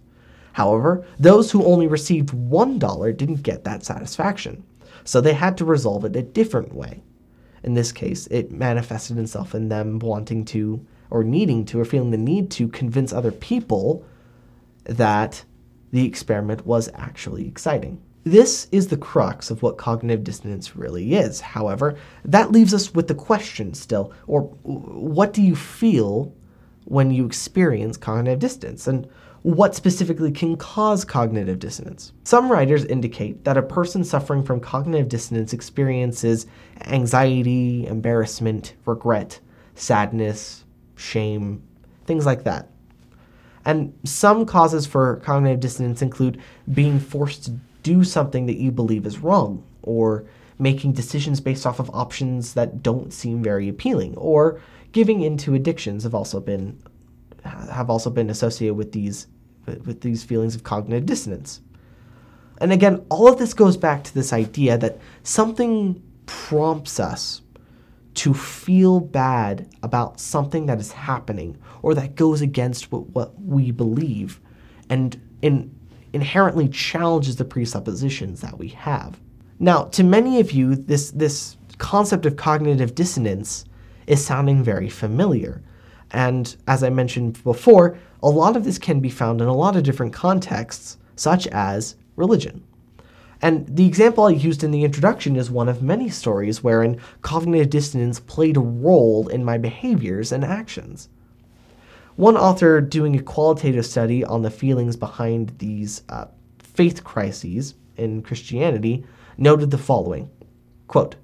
However, 0.52 1.04
those 1.18 1.50
who 1.50 1.64
only 1.64 1.86
received 1.86 2.30
$1 2.30 3.16
didn't 3.16 3.42
get 3.42 3.64
that 3.64 3.84
satisfaction, 3.84 4.64
so 5.04 5.20
they 5.20 5.34
had 5.34 5.56
to 5.58 5.64
resolve 5.64 6.04
it 6.04 6.16
a 6.16 6.22
different 6.22 6.74
way. 6.74 7.02
In 7.62 7.74
this 7.74 7.92
case, 7.92 8.26
it 8.28 8.52
manifested 8.52 9.18
itself 9.18 9.54
in 9.54 9.68
them 9.68 9.98
wanting 9.98 10.44
to, 10.46 10.86
or 11.10 11.24
needing 11.24 11.64
to, 11.66 11.80
or 11.80 11.84
feeling 11.84 12.10
the 12.10 12.18
need 12.18 12.50
to 12.52 12.68
convince 12.68 13.12
other 13.12 13.32
people 13.32 14.04
that 14.84 15.44
the 15.90 16.06
experiment 16.06 16.66
was 16.66 16.90
actually 16.94 17.48
exciting. 17.48 18.02
This 18.24 18.68
is 18.72 18.88
the 18.88 18.96
crux 18.96 19.50
of 19.50 19.62
what 19.62 19.76
cognitive 19.76 20.24
dissonance 20.24 20.74
really 20.74 21.14
is. 21.14 21.40
However, 21.40 21.96
that 22.24 22.52
leaves 22.52 22.72
us 22.72 22.94
with 22.94 23.06
the 23.06 23.14
question 23.14 23.74
still, 23.74 24.12
or 24.26 24.42
what 24.62 25.34
do 25.34 25.42
you 25.42 25.54
feel 25.54 26.34
when 26.86 27.10
you 27.10 27.26
experience 27.26 27.98
cognitive 27.98 28.38
dissonance? 28.38 28.86
And 28.86 29.06
what 29.42 29.74
specifically 29.74 30.32
can 30.32 30.56
cause 30.56 31.04
cognitive 31.04 31.58
dissonance. 31.58 32.14
Some 32.24 32.50
writers 32.50 32.86
indicate 32.86 33.44
that 33.44 33.58
a 33.58 33.62
person 33.62 34.02
suffering 34.02 34.42
from 34.42 34.58
cognitive 34.58 35.10
dissonance 35.10 35.52
experiences 35.52 36.46
anxiety, 36.86 37.86
embarrassment, 37.86 38.72
regret, 38.86 39.38
sadness, 39.74 40.64
shame, 40.96 41.62
things 42.06 42.24
like 42.24 42.44
that. 42.44 42.70
And 43.66 43.92
some 44.04 44.46
causes 44.46 44.86
for 44.86 45.16
cognitive 45.16 45.60
dissonance 45.60 46.00
include 46.00 46.40
being 46.72 46.98
forced 46.98 47.44
to 47.44 47.58
do 47.84 48.02
something 48.02 48.46
that 48.46 48.56
you 48.56 48.72
believe 48.72 49.06
is 49.06 49.20
wrong, 49.20 49.62
or 49.82 50.24
making 50.58 50.92
decisions 50.92 51.40
based 51.40 51.66
off 51.66 51.78
of 51.78 51.90
options 51.94 52.54
that 52.54 52.82
don't 52.82 53.12
seem 53.12 53.44
very 53.44 53.68
appealing, 53.68 54.16
or 54.16 54.60
giving 54.90 55.20
into 55.22 55.54
addictions 55.54 56.02
have 56.02 56.14
also 56.14 56.40
been 56.40 56.82
have 57.44 57.90
also 57.90 58.10
been 58.10 58.30
associated 58.30 58.74
with 58.74 58.90
these 58.90 59.28
with 59.66 60.00
these 60.00 60.24
feelings 60.24 60.56
of 60.56 60.64
cognitive 60.64 61.06
dissonance. 61.06 61.60
And 62.58 62.72
again, 62.72 63.04
all 63.10 63.28
of 63.28 63.38
this 63.38 63.54
goes 63.54 63.76
back 63.76 64.04
to 64.04 64.14
this 64.14 64.32
idea 64.32 64.78
that 64.78 64.98
something 65.22 66.02
prompts 66.26 66.98
us 66.98 67.42
to 68.14 68.32
feel 68.32 69.00
bad 69.00 69.68
about 69.82 70.20
something 70.20 70.66
that 70.66 70.78
is 70.78 70.92
happening 70.92 71.58
or 71.82 71.94
that 71.94 72.14
goes 72.14 72.40
against 72.40 72.92
what, 72.92 73.08
what 73.10 73.40
we 73.42 73.72
believe 73.72 74.40
and 74.88 75.20
in, 75.42 75.74
inherently 76.14 76.68
challenges 76.68 77.36
the 77.36 77.44
presuppositions 77.44 78.40
that 78.40 78.58
we 78.58 78.68
have. 78.68 79.20
Now, 79.58 79.84
to 79.84 80.02
many 80.02 80.40
of 80.40 80.52
you, 80.52 80.74
this, 80.74 81.10
this 81.10 81.56
concept 81.78 82.24
of 82.24 82.36
cognitive 82.36 82.94
dissonance 82.94 83.64
is 84.06 84.24
sounding 84.24 84.62
very 84.62 84.88
familiar. 84.88 85.62
And 86.10 86.56
as 86.68 86.82
I 86.82 86.90
mentioned 86.90 87.42
before, 87.42 87.98
a 88.22 88.30
lot 88.30 88.56
of 88.56 88.64
this 88.64 88.78
can 88.78 89.00
be 89.00 89.10
found 89.10 89.40
in 89.40 89.48
a 89.48 89.54
lot 89.54 89.76
of 89.76 89.82
different 89.82 90.12
contexts, 90.12 90.98
such 91.16 91.46
as 91.48 91.96
religion. 92.16 92.62
And 93.42 93.66
the 93.66 93.86
example 93.86 94.24
I 94.24 94.30
used 94.30 94.64
in 94.64 94.70
the 94.70 94.84
introduction 94.84 95.36
is 95.36 95.50
one 95.50 95.68
of 95.68 95.82
many 95.82 96.08
stories 96.08 96.62
wherein 96.62 97.00
cognitive 97.22 97.70
dissonance 97.70 98.20
played 98.20 98.56
a 98.56 98.60
role 98.60 99.28
in 99.28 99.44
my 99.44 99.58
behaviors 99.58 100.32
and 100.32 100.44
actions. 100.44 101.08
One 102.16 102.36
author 102.36 102.80
doing 102.80 103.16
a 103.16 103.22
qualitative 103.22 103.84
study 103.84 104.24
on 104.24 104.42
the 104.42 104.50
feelings 104.50 104.94
behind 104.94 105.58
these 105.58 106.02
uh, 106.08 106.26
faith 106.60 107.02
crises 107.02 107.74
in 107.96 108.22
Christianity 108.22 109.04
noted 109.36 109.72
the 109.72 109.78
following 109.78 110.30
quote, 110.86 111.16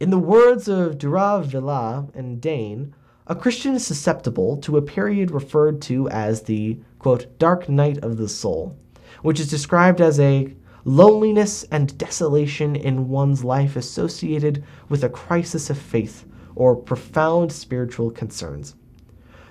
In 0.00 0.10
the 0.10 0.18
words 0.18 0.66
of 0.66 0.98
Durà-Vilà 0.98 2.12
and 2.16 2.40
Dein, 2.40 2.94
a 3.28 3.36
Christian 3.36 3.76
is 3.76 3.86
susceptible 3.86 4.56
to 4.56 4.76
a 4.76 4.82
period 4.82 5.30
referred 5.30 5.80
to 5.82 6.08
as 6.08 6.42
the, 6.42 6.80
quote, 6.98 7.38
dark 7.38 7.68
night 7.68 7.98
of 7.98 8.16
the 8.16 8.28
soul, 8.28 8.76
which 9.22 9.38
is 9.38 9.48
described 9.48 10.00
as 10.00 10.18
a 10.18 10.52
loneliness 10.84 11.62
and 11.70 11.96
desolation 11.96 12.74
in 12.74 13.08
one's 13.08 13.44
life 13.44 13.76
associated 13.76 14.64
with 14.88 15.04
a 15.04 15.08
crisis 15.08 15.70
of 15.70 15.78
faith 15.78 16.26
or 16.56 16.74
profound 16.74 17.52
spiritual 17.52 18.10
concerns. 18.10 18.74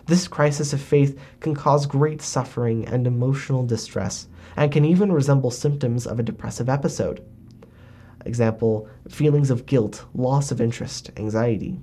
This 0.07 0.27
crisis 0.27 0.71
of 0.71 0.81
faith 0.81 1.19
can 1.39 1.55
cause 1.55 1.87
great 1.87 2.21
suffering 2.21 2.85
and 2.85 3.07
emotional 3.07 3.65
distress, 3.65 4.27
and 4.55 4.71
can 4.71 4.85
even 4.85 5.11
resemble 5.11 5.51
symptoms 5.51 6.05
of 6.05 6.19
a 6.19 6.23
depressive 6.23 6.69
episode. 6.69 7.25
Example, 8.25 8.87
feelings 9.09 9.49
of 9.49 9.65
guilt, 9.65 10.05
loss 10.13 10.51
of 10.51 10.61
interest, 10.61 11.11
anxiety. 11.17 11.79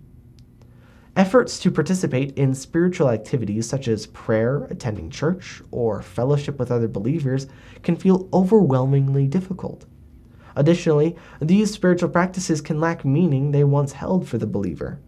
Efforts 1.15 1.59
to 1.59 1.71
participate 1.71 2.37
in 2.39 2.55
spiritual 2.55 3.11
activities 3.11 3.69
such 3.69 3.87
as 3.87 4.07
prayer, 4.07 4.65
attending 4.71 5.11
church, 5.11 5.61
or 5.71 6.01
fellowship 6.01 6.59
with 6.59 6.71
other 6.71 6.89
believers 6.89 7.49
can 7.83 7.97
feel 7.97 8.29
overwhelmingly 8.33 9.27
difficult. 9.27 9.85
Additionally, 10.57 11.17
these 11.41 11.73
spiritual 11.73 12.09
practices 12.09 12.61
can 12.61 12.81
lack 12.81 13.05
meaning 13.05 13.51
they 13.51 13.65
once 13.65 13.93
held 13.93 14.27
for 14.27 14.39
the 14.39 14.47
believer. 14.47 15.01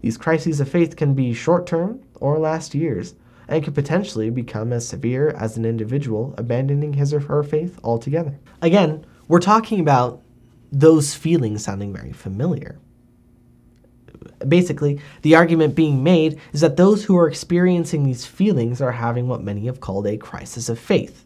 These 0.00 0.16
crises 0.16 0.60
of 0.60 0.68
faith 0.68 0.96
can 0.96 1.14
be 1.14 1.32
short 1.32 1.66
term 1.66 2.00
or 2.16 2.38
last 2.38 2.74
years, 2.74 3.14
and 3.48 3.64
can 3.64 3.72
potentially 3.72 4.30
become 4.30 4.72
as 4.72 4.86
severe 4.86 5.30
as 5.30 5.56
an 5.56 5.64
individual 5.64 6.34
abandoning 6.38 6.92
his 6.94 7.12
or 7.12 7.20
her 7.20 7.42
faith 7.42 7.78
altogether. 7.82 8.38
Again, 8.62 9.04
we're 9.28 9.40
talking 9.40 9.80
about 9.80 10.22
those 10.70 11.14
feelings 11.14 11.64
sounding 11.64 11.92
very 11.92 12.12
familiar 12.12 12.78
basically, 14.46 15.00
the 15.22 15.34
argument 15.34 15.74
being 15.74 16.02
made 16.02 16.38
is 16.52 16.60
that 16.60 16.76
those 16.76 17.04
who 17.04 17.16
are 17.16 17.28
experiencing 17.28 18.04
these 18.04 18.26
feelings 18.26 18.80
are 18.80 18.92
having 18.92 19.28
what 19.28 19.42
many 19.42 19.66
have 19.66 19.80
called 19.80 20.06
a 20.06 20.16
crisis 20.16 20.68
of 20.68 20.78
faith. 20.78 21.24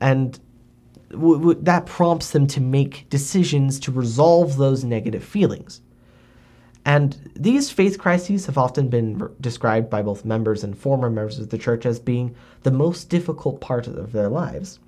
And 0.00 0.38
w- 1.10 1.38
w- 1.38 1.60
that 1.62 1.86
prompts 1.86 2.30
them 2.30 2.46
to 2.48 2.60
make 2.60 3.08
decisions 3.10 3.78
to 3.80 3.92
resolve 3.92 4.56
those 4.56 4.84
negative 4.84 5.24
feelings. 5.24 5.80
And 6.86 7.32
these 7.34 7.68
faith 7.68 7.98
crises 7.98 8.46
have 8.46 8.56
often 8.56 8.86
been 8.88 9.28
described 9.40 9.90
by 9.90 10.02
both 10.02 10.24
members 10.24 10.62
and 10.62 10.78
former 10.78 11.10
members 11.10 11.40
of 11.40 11.50
the 11.50 11.58
church 11.58 11.84
as 11.84 11.98
being 11.98 12.36
the 12.62 12.70
most 12.70 13.10
difficult 13.10 13.60
part 13.60 13.88
of 13.88 14.12
their 14.12 14.28
lives. 14.28 14.78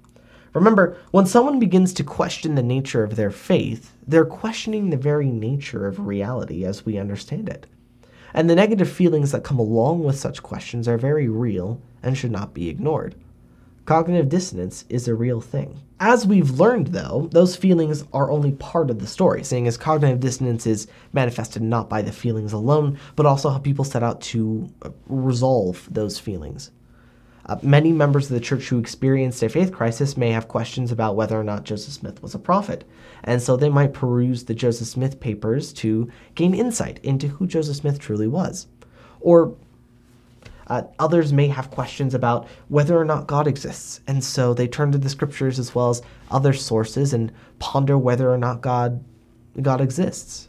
Remember, 0.55 0.97
when 1.11 1.27
someone 1.27 1.59
begins 1.59 1.93
to 1.95 2.05
question 2.05 2.55
the 2.55 2.63
nature 2.63 3.03
of 3.03 3.17
their 3.17 3.33
faith, 3.33 3.93
they're 4.07 4.25
questioning 4.25 4.91
the 4.91 4.97
very 4.97 5.29
nature 5.29 5.89
of 5.89 6.07
reality 6.07 6.65
as 6.65 6.87
we 6.87 6.99
understand 6.99 7.49
it. 7.49 7.67
And 8.33 8.49
the 8.49 8.55
negative 8.55 8.89
feelings 8.89 9.33
that 9.33 9.43
come 9.43 9.59
along 9.59 10.05
with 10.05 10.17
such 10.17 10.41
questions 10.41 10.87
are 10.87 10.99
very 10.99 11.29
real 11.29 11.81
and 12.01 12.17
should 12.17 12.31
not 12.31 12.55
be 12.55 12.69
ignored. 12.69 13.17
Cognitive 13.89 14.29
dissonance 14.29 14.85
is 14.91 15.09
a 15.09 15.15
real 15.15 15.41
thing. 15.41 15.81
As 15.99 16.27
we've 16.27 16.61
learned, 16.61 16.89
though, 16.89 17.31
those 17.33 17.57
feelings 17.57 18.05
are 18.13 18.31
only 18.31 18.53
part 18.53 18.91
of 18.91 18.99
the 18.99 19.07
story, 19.07 19.43
seeing 19.43 19.67
as 19.67 19.79
cognitive 19.79 20.21
dissonance 20.21 20.67
is 20.67 20.89
manifested 21.15 21.63
not 21.63 21.89
by 21.89 22.03
the 22.03 22.13
feelings 22.13 22.53
alone, 22.53 22.99
but 23.17 23.25
also 23.25 23.49
how 23.49 23.59
people 23.59 23.87
set 23.87 24.03
out 24.03 24.21
to 24.21 24.71
uh, 24.83 24.91
resolve 25.07 25.89
those 25.91 26.19
feelings. 26.19 26.71
Uh, 27.47 27.57
many 27.63 27.91
members 27.91 28.27
of 28.27 28.35
the 28.35 28.45
church 28.45 28.69
who 28.69 28.79
experienced 28.79 29.43
a 29.43 29.49
faith 29.49 29.73
crisis 29.73 30.19
may 30.19 30.33
have 30.33 30.49
questions 30.49 30.93
about 30.93 31.17
whether 31.17 31.41
or 31.41 31.43
not 31.43 31.65
Joseph 31.65 31.95
Smith 31.95 32.23
was 32.23 32.35
a 32.35 32.39
prophet, 32.39 32.85
and 33.25 33.41
so 33.41 33.57
they 33.57 33.71
might 33.71 33.95
peruse 33.95 34.45
the 34.45 34.55
Joseph 34.55 34.89
Smith 34.89 35.19
papers 35.19 35.73
to 35.73 36.11
gain 36.35 36.53
insight 36.53 37.01
into 37.03 37.29
who 37.29 37.47
Joseph 37.47 37.77
Smith 37.77 37.99
truly 37.99 38.29
was. 38.29 38.67
Or 39.21 39.57
uh, 40.69 40.83
others 40.99 41.33
may 41.33 41.49
have 41.49 41.71
questions 41.71 42.15
about 42.15 42.47
whether 42.69 42.99
or 42.99 43.05
not 43.05 43.27
God 43.27 43.47
exists, 43.47 44.01
and 44.07 44.23
so 44.23 44.53
they 44.53 44.69
turn 44.69 44.93
to 44.93 44.99
the 44.99 45.09
scriptures 45.09 45.59
as 45.59 45.75
well 45.75 45.91
as 45.91 46.03
other 46.31 46.53
sources 46.53 47.13
and 47.13 47.33
ponder 47.59 47.97
whether 47.97 48.31
or 48.31 48.39
not 48.39 48.61
God, 48.61 49.03
God 49.63 49.81
exists. 49.81 50.49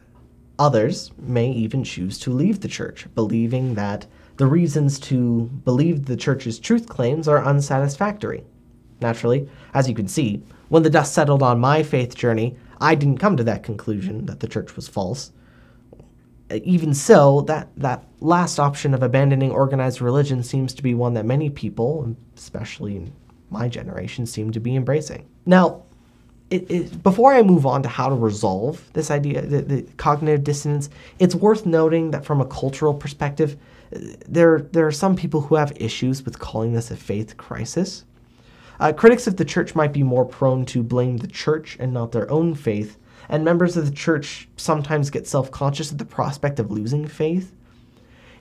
Others 0.58 1.12
may 1.18 1.50
even 1.50 1.86
choose 1.86 2.20
to 2.20 2.32
leave 2.32 2.60
the 2.60 2.68
church, 2.68 3.08
believing 3.16 3.76
that 3.76 4.06
the 4.36 4.46
reasons 4.46 5.00
to 5.00 5.44
believe 5.64 6.06
the 6.06 6.18
church's 6.18 6.60
truth 6.60 6.90
claims 6.90 7.28
are 7.28 7.44
unsatisfactory. 7.44 8.44
Naturally, 9.02 9.50
as 9.74 9.88
you 9.88 9.96
can 9.96 10.08
see, 10.08 10.44
when 10.68 10.84
the 10.84 10.90
dust 10.90 11.14
settled 11.14 11.42
on 11.42 11.60
my 11.60 11.82
faith 11.82 12.16
journey, 12.16 12.58
I 12.82 12.96
didn't 12.96 13.20
come 13.20 13.38
to 13.38 13.44
that 13.46 13.64
conclusion 13.64 14.26
that 14.26 14.42
the 14.42 14.48
church 14.48 14.76
was 14.76 14.88
false. 14.88 15.32
Even 16.52 16.94
so, 16.94 17.42
that, 17.42 17.70
that 17.78 18.04
last 18.22 18.60
option 18.60 18.94
of 18.94 19.04
abandoning 19.04 19.52
organized 19.52 20.02
religion 20.02 20.44
seems 20.44 20.74
to 20.74 20.84
be 20.84 20.94
one 20.94 21.14
that 21.14 21.26
many 21.26 21.50
people, 21.50 22.16
especially 22.36 23.12
my 23.50 23.68
generation, 23.68 24.26
seem 24.26 24.52
to 24.52 24.60
be 24.60 24.76
embracing. 24.76 25.28
Now, 25.46 25.84
it, 26.50 26.70
it, 26.70 27.04
before 27.04 27.34
I 27.34 27.44
move 27.44 27.66
on 27.66 27.84
to 27.84 27.90
how 27.90 28.10
to 28.10 28.16
resolve 28.16 28.90
this 28.94 29.12
idea, 29.12 29.42
the, 29.42 29.62
the 29.62 29.82
cognitive 29.98 30.44
dissonance, 30.44 30.90
it's 31.20 31.36
worth 31.36 31.66
noting 31.66 32.12
that 32.12 32.26
from 32.26 32.42
a 32.42 32.46
cultural 32.46 32.94
perspective, 32.94 33.58
there, 34.28 34.62
there 34.72 34.88
are 34.88 34.92
some 34.92 35.16
people 35.16 35.42
who 35.42 35.56
have 35.56 35.72
issues 35.76 36.24
with 36.24 36.40
calling 36.40 36.74
this 36.74 36.92
a 36.92 36.98
faith 36.98 37.38
crisis. 37.38 38.04
Uh, 38.80 38.94
critics 38.94 39.28
of 39.28 39.36
the 39.36 39.46
church 39.46 39.76
might 39.76 39.94
be 39.94 40.04
more 40.04 40.26
prone 40.26 40.66
to 40.66 40.82
blame 40.82 41.18
the 41.18 41.28
church 41.28 41.78
and 41.80 41.94
not 41.94 42.12
their 42.12 42.30
own 42.32 42.56
faith, 42.56 42.98
and 43.28 43.44
members 43.44 43.78
of 43.78 43.86
the 43.86 43.96
church 43.96 44.48
sometimes 44.56 45.10
get 45.10 45.28
self 45.28 45.52
conscious 45.52 45.92
at 45.92 45.98
the 45.98 46.06
prospect 46.06 46.60
of 46.60 46.72
losing 46.72 47.08
faith. 47.08 47.54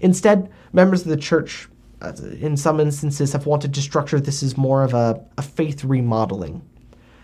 Instead, 0.00 0.50
members 0.72 1.02
of 1.02 1.08
the 1.08 1.16
church, 1.16 1.68
uh, 2.02 2.12
in 2.40 2.56
some 2.56 2.80
instances, 2.80 3.32
have 3.32 3.46
wanted 3.46 3.74
to 3.74 3.82
structure 3.82 4.20
this 4.20 4.42
as 4.42 4.56
more 4.56 4.82
of 4.84 4.94
a, 4.94 5.24
a 5.36 5.42
faith 5.42 5.84
remodeling, 5.84 6.62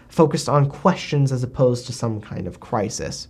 focused 0.09 0.49
on 0.49 0.69
questions 0.69 1.33
as 1.33 1.43
opposed 1.43 1.87
to 1.87 1.93
some 1.93 2.21
kind 2.21 2.47
of 2.47 2.61
crisis. 2.61 3.29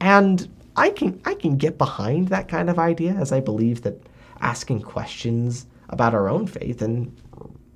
And 0.00 0.48
I 0.76 0.90
can 0.90 1.20
I 1.24 1.34
can 1.34 1.56
get 1.56 1.76
behind 1.76 2.28
that 2.28 2.48
kind 2.48 2.70
of 2.70 2.78
idea 2.78 3.12
as 3.12 3.32
I 3.32 3.40
believe 3.40 3.82
that 3.82 4.00
asking 4.40 4.82
questions 4.82 5.66
about 5.88 6.14
our 6.14 6.28
own 6.28 6.46
faith 6.46 6.82
and 6.82 7.16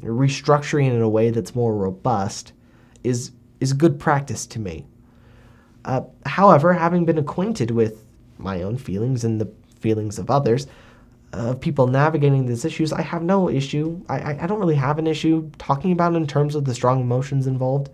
restructuring 0.02 0.90
in 0.90 1.00
a 1.00 1.08
way 1.08 1.30
that's 1.30 1.54
more 1.54 1.74
robust 1.74 2.52
is 3.02 3.32
is 3.60 3.72
good 3.72 3.98
practice 3.98 4.46
to 4.46 4.58
me. 4.58 4.86
Uh, 5.84 6.02
however, 6.26 6.72
having 6.72 7.04
been 7.04 7.18
acquainted 7.18 7.70
with 7.72 8.04
my 8.38 8.62
own 8.62 8.76
feelings 8.76 9.24
and 9.24 9.40
the 9.40 9.50
feelings 9.80 10.18
of 10.18 10.30
others, 10.30 10.66
of 11.32 11.60
people 11.60 11.86
navigating 11.86 12.46
these 12.46 12.64
issues, 12.64 12.92
I 12.92 13.02
have 13.02 13.22
no 13.22 13.48
issue. 13.48 14.00
I, 14.08 14.34
I 14.42 14.46
don't 14.46 14.60
really 14.60 14.74
have 14.74 14.98
an 14.98 15.06
issue 15.06 15.50
talking 15.58 15.92
about 15.92 16.12
it 16.12 16.16
in 16.16 16.26
terms 16.26 16.54
of 16.54 16.64
the 16.64 16.74
strong 16.74 17.00
emotions 17.00 17.46
involved. 17.46 17.90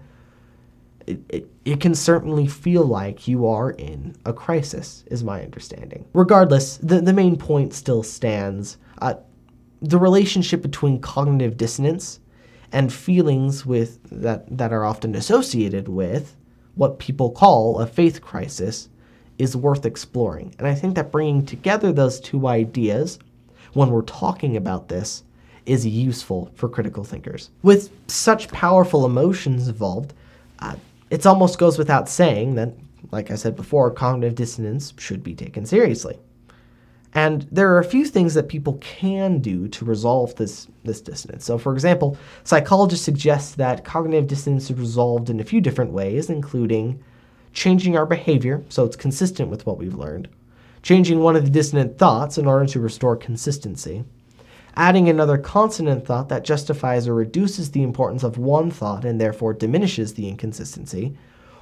It, 1.06 1.20
it, 1.28 1.50
it 1.64 1.80
can 1.80 1.94
certainly 1.94 2.46
feel 2.46 2.84
like 2.84 3.28
you 3.28 3.46
are 3.46 3.70
in 3.70 4.16
a 4.26 4.32
crisis, 4.32 5.04
is 5.06 5.24
my 5.24 5.42
understanding. 5.42 6.04
Regardless, 6.12 6.76
the, 6.78 7.00
the 7.00 7.12
main 7.12 7.36
point 7.36 7.72
still 7.72 8.02
stands. 8.02 8.76
Uh, 9.00 9.14
the 9.80 9.98
relationship 9.98 10.60
between 10.60 11.00
cognitive 11.00 11.56
dissonance 11.56 12.20
and 12.72 12.92
feelings 12.92 13.64
with 13.64 14.00
that, 14.10 14.44
that 14.58 14.72
are 14.72 14.84
often 14.84 15.14
associated 15.14 15.88
with 15.88 16.36
what 16.74 16.98
people 16.98 17.30
call 17.30 17.78
a 17.78 17.86
faith 17.86 18.20
crisis 18.20 18.88
is 19.38 19.56
worth 19.56 19.86
exploring. 19.86 20.54
And 20.58 20.66
I 20.66 20.74
think 20.74 20.94
that 20.96 21.12
bringing 21.12 21.46
together 21.46 21.92
those 21.92 22.20
two 22.20 22.46
ideas 22.48 23.18
when 23.72 23.90
we're 23.90 24.02
talking 24.02 24.56
about 24.56 24.88
this 24.88 25.24
is 25.66 25.86
useful 25.86 26.50
for 26.54 26.68
critical 26.68 27.04
thinkers. 27.04 27.50
With 27.62 27.90
such 28.10 28.48
powerful 28.48 29.04
emotions 29.04 29.68
involved, 29.68 30.14
uh, 30.60 30.76
it 31.10 31.26
almost 31.26 31.58
goes 31.58 31.78
without 31.78 32.08
saying 32.08 32.54
that, 32.54 32.72
like 33.10 33.30
I 33.30 33.34
said 33.34 33.54
before, 33.54 33.90
cognitive 33.90 34.34
dissonance 34.34 34.94
should 34.98 35.22
be 35.22 35.34
taken 35.34 35.66
seriously. 35.66 36.18
And 37.14 37.46
there 37.50 37.72
are 37.72 37.78
a 37.78 37.84
few 37.84 38.04
things 38.04 38.34
that 38.34 38.48
people 38.48 38.74
can 38.80 39.40
do 39.40 39.66
to 39.68 39.84
resolve 39.84 40.34
this, 40.36 40.68
this 40.84 41.00
dissonance. 41.00 41.44
So, 41.44 41.56
for 41.56 41.72
example, 41.72 42.18
psychologists 42.44 43.04
suggest 43.04 43.56
that 43.56 43.84
cognitive 43.84 44.26
dissonance 44.26 44.70
is 44.70 44.78
resolved 44.78 45.30
in 45.30 45.40
a 45.40 45.44
few 45.44 45.60
different 45.60 45.92
ways, 45.92 46.28
including 46.28 47.02
changing 47.52 47.96
our 47.96 48.06
behavior 48.06 48.62
so 48.68 48.84
it's 48.84 48.96
consistent 48.96 49.48
with 49.48 49.66
what 49.66 49.78
we've 49.78 49.94
learned, 49.94 50.28
changing 50.82 51.20
one 51.20 51.36
of 51.36 51.44
the 51.44 51.50
dissonant 51.50 51.98
thoughts 51.98 52.38
in 52.38 52.46
order 52.46 52.66
to 52.66 52.80
restore 52.80 53.16
consistency, 53.16 54.04
adding 54.76 55.08
another 55.08 55.38
consonant 55.38 56.06
thought 56.06 56.28
that 56.28 56.44
justifies 56.44 57.08
or 57.08 57.14
reduces 57.14 57.70
the 57.70 57.82
importance 57.82 58.22
of 58.22 58.38
one 58.38 58.70
thought 58.70 59.04
and 59.04 59.20
therefore 59.20 59.52
diminishes 59.52 60.14
the 60.14 60.28
inconsistency, 60.28 61.16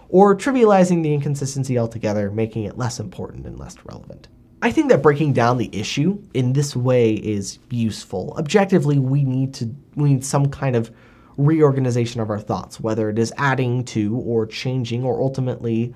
or 0.09 0.37
trivializing 0.37 1.03
the 1.03 1.13
inconsistency 1.13 1.79
altogether, 1.79 2.31
making 2.31 2.65
it 2.65 2.79
less 2.79 3.01
important 3.01 3.47
and 3.47 3.59
less 3.59 3.77
relevant. 3.85 4.29
I 4.63 4.71
think 4.71 4.89
that 4.89 5.03
breaking 5.03 5.33
down 5.33 5.59
the 5.59 5.71
issue 5.73 6.23
in 6.35 6.53
this 6.53 6.75
way 6.75 7.15
is 7.15 7.59
useful. 7.71 8.35
Objectively, 8.39 8.99
we 8.99 9.23
need 9.23 9.53
to 9.55 9.75
we 9.97 10.15
need 10.15 10.25
some 10.25 10.49
kind 10.49 10.77
of 10.77 10.91
reorganization 11.37 12.21
of 12.21 12.31
our 12.31 12.41
thoughts, 12.41 12.81
whether 12.81 13.11
it 13.11 13.19
is 13.19 13.33
adding 13.37 13.85
to 13.85 14.17
or 14.17 14.47
changing 14.47 15.05
or 15.05 15.21
ultimately 15.21 15.95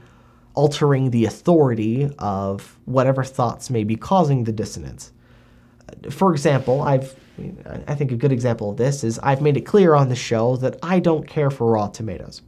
altering 0.54 1.10
the 1.10 1.24
authority 1.24 2.10
of 2.18 2.78
whatever 2.84 3.24
thoughts 3.24 3.70
may 3.70 3.84
be 3.84 3.96
causing 3.96 4.44
the 4.44 4.52
dissonance. 4.52 5.12
For 6.10 6.32
example, 6.32 6.82
I've 6.82 7.14
I 7.86 7.94
think 7.94 8.12
a 8.12 8.16
good 8.16 8.32
example 8.32 8.70
of 8.70 8.76
this 8.76 9.02
is 9.02 9.18
I've 9.20 9.40
made 9.40 9.56
it 9.56 9.62
clear 9.62 9.94
on 9.94 10.08
the 10.08 10.16
show 10.16 10.56
that 10.56 10.78
I 10.82 11.00
don't 11.00 11.26
care 11.26 11.50
for 11.50 11.72
raw 11.72 11.88
tomatoes. 11.88 12.42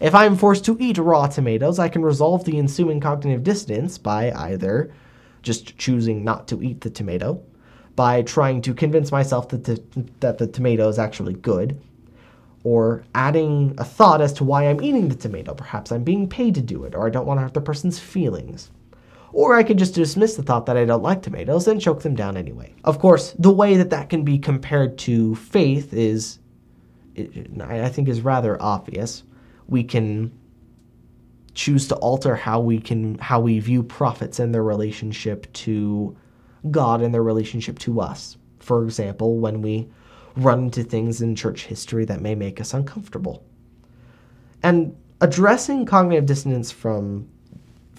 If 0.00 0.14
I'm 0.14 0.36
forced 0.36 0.64
to 0.66 0.76
eat 0.78 0.98
raw 0.98 1.26
tomatoes, 1.26 1.78
I 1.78 1.88
can 1.88 2.02
resolve 2.02 2.44
the 2.44 2.58
ensuing 2.58 3.00
cognitive 3.00 3.42
dissonance 3.42 3.98
by 3.98 4.32
either 4.32 4.92
just 5.42 5.76
choosing 5.78 6.24
not 6.24 6.46
to 6.48 6.62
eat 6.62 6.82
the 6.82 6.90
tomato, 6.90 7.42
by 7.96 8.22
trying 8.22 8.62
to 8.62 8.74
convince 8.74 9.10
myself 9.10 9.48
that 9.48 9.64
the, 9.64 9.82
that 10.20 10.38
the 10.38 10.46
tomato 10.46 10.88
is 10.88 10.98
actually 10.98 11.34
good, 11.34 11.80
or 12.68 13.02
adding 13.14 13.74
a 13.78 13.84
thought 13.84 14.20
as 14.20 14.34
to 14.34 14.44
why 14.44 14.64
I'm 14.64 14.82
eating 14.82 15.08
the 15.08 15.14
tomato. 15.14 15.54
Perhaps 15.54 15.90
I'm 15.90 16.04
being 16.04 16.28
paid 16.28 16.54
to 16.56 16.60
do 16.60 16.84
it, 16.84 16.94
or 16.94 17.06
I 17.06 17.10
don't 17.10 17.24
want 17.24 17.38
to 17.38 17.42
hurt 17.42 17.54
the 17.54 17.62
person's 17.62 17.98
feelings. 17.98 18.70
Or 19.32 19.54
I 19.56 19.62
could 19.62 19.78
just 19.78 19.94
dismiss 19.94 20.36
the 20.36 20.42
thought 20.42 20.66
that 20.66 20.76
I 20.76 20.84
don't 20.84 21.02
like 21.02 21.22
tomatoes 21.22 21.66
and 21.66 21.80
choke 21.80 22.02
them 22.02 22.14
down 22.14 22.36
anyway. 22.36 22.74
Of 22.84 22.98
course, 22.98 23.34
the 23.38 23.50
way 23.50 23.78
that 23.78 23.88
that 23.88 24.10
can 24.10 24.22
be 24.22 24.38
compared 24.38 24.98
to 24.98 25.34
faith 25.36 25.94
is, 25.94 26.40
I 27.16 27.88
think, 27.88 28.06
is 28.06 28.20
rather 28.20 28.60
obvious. 28.60 29.22
We 29.66 29.82
can 29.82 30.30
choose 31.54 31.88
to 31.88 31.94
alter 31.96 32.36
how 32.36 32.60
we 32.60 32.78
can 32.80 33.18
how 33.18 33.40
we 33.40 33.60
view 33.60 33.82
prophets 33.82 34.38
and 34.40 34.54
their 34.54 34.62
relationship 34.62 35.50
to 35.54 36.14
God 36.70 37.00
and 37.00 37.14
their 37.14 37.22
relationship 37.22 37.78
to 37.80 38.02
us. 38.02 38.36
For 38.60 38.84
example, 38.84 39.38
when 39.38 39.62
we 39.62 39.88
run 40.38 40.64
into 40.64 40.82
things 40.82 41.20
in 41.20 41.34
church 41.34 41.64
history 41.66 42.04
that 42.06 42.20
may 42.20 42.34
make 42.34 42.60
us 42.60 42.74
uncomfortable. 42.74 43.44
And 44.62 44.96
addressing 45.20 45.86
cognitive 45.86 46.26
dissonance 46.26 46.70
from 46.70 47.28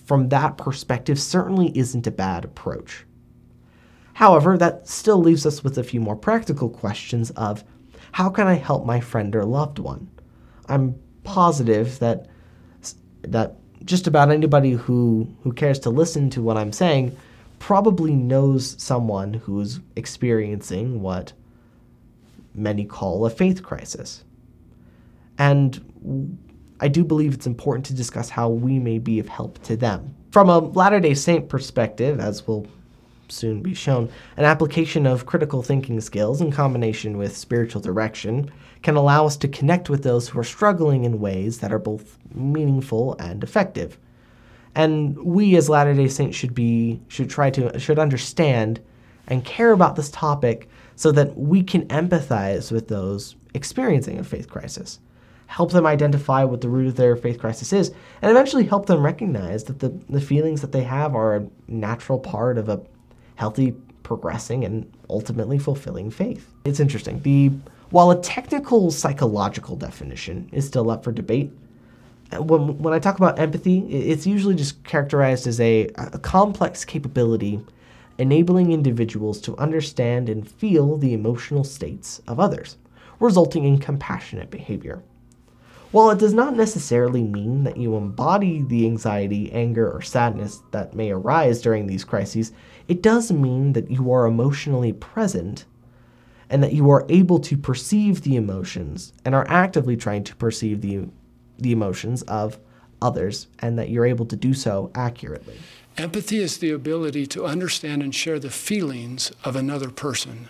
from 0.06 0.30
that 0.30 0.58
perspective 0.58 1.20
certainly 1.20 1.72
isn't 1.78 2.08
a 2.08 2.12
bad 2.12 2.44
approach. 2.44 3.06
However, 4.14 4.58
that 4.58 4.88
still 4.88 5.20
leaves 5.20 5.46
us 5.46 5.64
with 5.64 5.78
a 5.78 5.84
few 5.84 6.02
more 6.02 6.16
practical 6.16 6.68
questions 6.68 7.30
of 7.32 7.64
how 8.12 8.30
can 8.30 8.48
I 8.48 8.56
help 8.56 8.86
my 8.86 9.00
friend 9.00 9.36
or 9.36 9.46
loved 9.46 9.78
one? 9.78 10.10
I'm 10.68 11.00
positive 11.24 12.00
that 12.00 12.28
that 13.22 13.58
just 13.86 14.08
about 14.08 14.32
anybody 14.32 14.72
who 14.72 15.28
who 15.44 15.54
cares 15.54 15.80
to 15.80 15.90
listen 15.90 16.30
to 16.32 16.42
what 16.42 16.58
I'm 16.58 16.72
saying 16.72 17.16
probably 17.60 18.14
knows 18.14 18.82
someone 18.82 19.34
who's 19.34 19.80
experiencing 19.96 21.02
what 21.02 21.34
many 22.54 22.86
call 22.86 23.26
a 23.26 23.30
faith 23.30 23.64
crisis. 23.64 24.24
And 25.38 26.38
I 26.80 26.88
do 26.88 27.04
believe 27.04 27.34
it's 27.34 27.48
important 27.48 27.86
to 27.88 27.94
discuss 27.94 28.30
how 28.30 28.50
we 28.50 28.80
may 28.80 29.00
be 29.00 29.20
of 29.20 29.28
help 29.28 29.62
to 29.64 29.76
them. 29.76 30.16
From 30.32 30.50
a 30.50 30.60
Latter 30.60 31.00
day 31.00 31.14
Saint 31.14 31.50
perspective, 31.50 32.20
as 32.20 32.48
will 32.48 32.68
soon 33.28 33.62
be 33.62 33.74
shown, 33.74 34.10
an 34.38 34.46
application 34.46 35.06
of 35.06 35.26
critical 35.26 35.62
thinking 35.62 36.02
skills 36.02 36.42
in 36.42 36.52
combination 36.52 37.18
with 37.18 37.38
spiritual 37.38 37.82
direction 37.82 38.52
can 38.82 38.96
allow 38.96 39.26
us 39.26 39.38
to 39.38 39.48
connect 39.48 39.90
with 39.90 40.04
those 40.04 40.30
who 40.30 40.40
are 40.40 40.44
struggling 40.44 41.04
in 41.04 41.20
ways 41.20 41.60
that 41.60 41.74
are 41.74 41.80
both 41.80 42.18
meaningful 42.34 43.16
and 43.20 43.44
effective. 43.44 43.98
And 44.76 45.18
we 45.18 45.56
as 45.58 45.70
Latter-day 45.70 46.08
Saints 46.08 46.38
should 46.38 46.54
be 46.54 47.02
should 47.08 47.30
try 47.30 47.50
to 47.52 47.78
should 47.80 48.00
understand 48.00 48.80
and 49.28 49.44
care 49.44 49.72
about 49.72 49.96
this 49.96 50.12
topic 50.12 50.70
so 51.00 51.14
that 51.14 51.38
we 51.38 51.64
can 51.64 51.88
empathize 51.88 52.74
with 52.74 52.90
those 52.90 53.38
experiencing 53.54 54.20
a 54.20 54.24
faith 54.24 54.50
crisis. 54.50 55.00
Help 55.48 55.72
them 55.72 55.86
identify 55.86 56.44
what 56.44 56.60
the 56.60 56.68
root 56.68 56.88
of 56.88 56.98
their 56.98 57.16
faith 57.16 57.40
crisis 57.40 57.72
is, 57.72 57.94
and 58.22 58.30
eventually 58.30 58.66
help 58.66 58.86
them 58.86 59.02
recognize 59.02 59.64
that 59.64 59.80
the, 59.80 59.98
the 60.10 60.20
feelings 60.20 60.60
that 60.60 60.74
they 60.74 60.84
have 60.84 61.16
are 61.16 61.38
a 61.38 61.48
natural 61.70 62.20
part 62.20 62.58
of 62.58 62.68
a 62.68 62.82
healthy, 63.36 63.72
progressing, 64.04 64.66
and 64.66 64.92
ultimately 65.10 65.58
fulfilling 65.58 66.12
faith. 66.12 66.54
It's 66.66 66.82
interesting. 66.82 67.22
The 67.22 67.54
while 67.92 68.12
a 68.12 68.22
technical 68.22 68.92
psychological 68.92 69.78
definition 69.78 70.50
is 70.52 70.68
still 70.68 70.92
up 70.92 71.06
for 71.06 71.14
debate, 71.14 71.50
uh, 72.34 72.44
when, 72.44 72.78
when 72.78 72.94
I 72.94 73.00
talk 73.00 73.16
about 73.16 73.40
empathy, 73.40 73.80
it's 73.88 74.28
usually 74.28 74.54
just 74.54 74.84
characterized 74.84 75.48
as 75.48 75.62
a, 75.62 75.86
a 75.96 76.20
complex 76.20 76.84
capability 76.84 77.62
enabling 78.20 78.72
individuals 78.72 79.42
to 79.42 79.58
understand 79.58 80.30
and 80.30 80.50
feel 80.50 80.98
the 80.98 81.14
emotional 81.14 81.64
states 81.64 82.22
of 82.28 82.40
others, 82.40 82.78
resulting 83.20 83.64
in 83.64 83.80
compassionate 83.80 84.52
behavior. 84.52 85.02
While 85.92 86.12
it 86.12 86.20
does 86.20 86.36
not 86.36 86.56
necessarily 86.56 87.24
mean 87.24 87.64
that 87.64 87.78
you 87.78 87.96
embody 87.96 88.62
the 88.62 88.86
anxiety, 88.86 89.52
anger, 89.52 89.90
or 89.90 90.04
sadness 90.04 90.62
that 90.70 90.94
may 90.94 91.10
arise 91.10 91.62
during 91.62 91.88
these 91.88 92.04
crises, 92.04 92.52
it 92.88 93.02
does 93.02 93.32
mean 93.32 93.74
that 93.74 93.90
you 93.90 94.12
are 94.12 94.28
emotionally 94.28 94.94
present 94.94 95.66
and 96.50 96.62
that 96.62 96.74
you 96.74 96.90
are 96.92 97.06
able 97.10 97.40
to 97.40 97.58
perceive 97.58 98.22
the 98.22 98.36
emotions 98.36 99.14
and 99.26 99.34
are 99.34 99.48
actively 99.48 99.98
trying 99.98 100.24
to 100.26 100.36
perceive 100.36 100.82
the, 100.82 101.08
the 101.58 101.72
emotions 101.72 102.22
of 102.24 102.60
others 103.02 103.48
and 103.60 103.80
that 103.80 103.90
you're 103.90 104.06
able 104.06 104.26
to 104.26 104.36
do 104.36 104.54
so 104.54 104.92
accurately. 104.94 105.58
Empathy 106.00 106.38
is 106.38 106.60
the 106.60 106.72
ability 106.72 107.28
to 107.28 107.44
understand 107.44 108.02
and 108.02 108.16
share 108.16 108.40
the 108.40 108.50
feelings 108.50 109.34
of 109.44 109.58
another 109.58 109.90
person. 109.90 110.48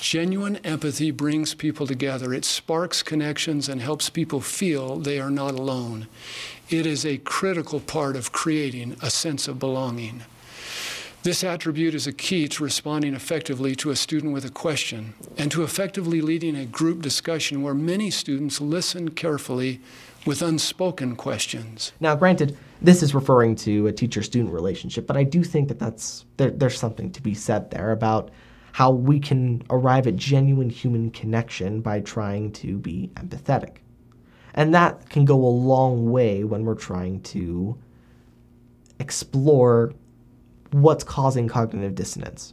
Genuine 0.00 0.56
empathy 0.64 1.10
brings 1.10 1.52
people 1.52 1.86
together. 1.86 2.32
It 2.32 2.46
sparks 2.46 3.02
connections 3.02 3.68
and 3.68 3.82
helps 3.82 4.08
people 4.08 4.40
feel 4.40 4.96
they 4.96 5.20
are 5.20 5.30
not 5.30 5.52
alone. 5.52 6.06
It 6.70 6.86
is 6.86 7.04
a 7.04 7.18
critical 7.18 7.78
part 7.78 8.16
of 8.16 8.32
creating 8.32 8.96
a 9.02 9.10
sense 9.10 9.48
of 9.48 9.58
belonging. 9.58 10.22
This 11.24 11.44
attribute 11.44 11.94
is 11.94 12.06
a 12.06 12.12
key 12.12 12.48
to 12.48 12.64
responding 12.64 13.12
effectively 13.12 13.74
to 13.76 13.90
a 13.90 13.96
student 13.96 14.32
with 14.32 14.46
a 14.46 14.50
question 14.50 15.12
and 15.36 15.52
to 15.52 15.62
effectively 15.62 16.22
leading 16.22 16.56
a 16.56 16.64
group 16.64 17.02
discussion 17.02 17.60
where 17.60 17.74
many 17.74 18.10
students 18.10 18.62
listen 18.62 19.10
carefully 19.10 19.82
with 20.24 20.40
unspoken 20.40 21.16
questions. 21.16 21.92
Now, 22.00 22.14
granted, 22.14 22.56
this 22.84 23.02
is 23.02 23.14
referring 23.14 23.56
to 23.56 23.86
a 23.86 23.92
teacher 23.92 24.22
student 24.22 24.52
relationship, 24.52 25.06
but 25.06 25.16
I 25.16 25.24
do 25.24 25.42
think 25.42 25.68
that 25.68 25.78
that's 25.78 26.26
there, 26.36 26.50
there's 26.50 26.78
something 26.78 27.10
to 27.12 27.22
be 27.22 27.34
said 27.34 27.70
there 27.70 27.92
about 27.92 28.30
how 28.72 28.90
we 28.90 29.18
can 29.18 29.62
arrive 29.70 30.06
at 30.06 30.16
genuine 30.16 30.68
human 30.68 31.10
connection 31.10 31.80
by 31.80 32.00
trying 32.00 32.52
to 32.52 32.76
be 32.76 33.10
empathetic. 33.14 33.76
And 34.54 34.74
that 34.74 35.08
can 35.08 35.24
go 35.24 35.36
a 35.36 35.46
long 35.46 36.10
way 36.10 36.44
when 36.44 36.64
we're 36.64 36.74
trying 36.74 37.22
to 37.22 37.78
explore 38.98 39.94
what's 40.72 41.04
causing 41.04 41.48
cognitive 41.48 41.94
dissonance. 41.94 42.52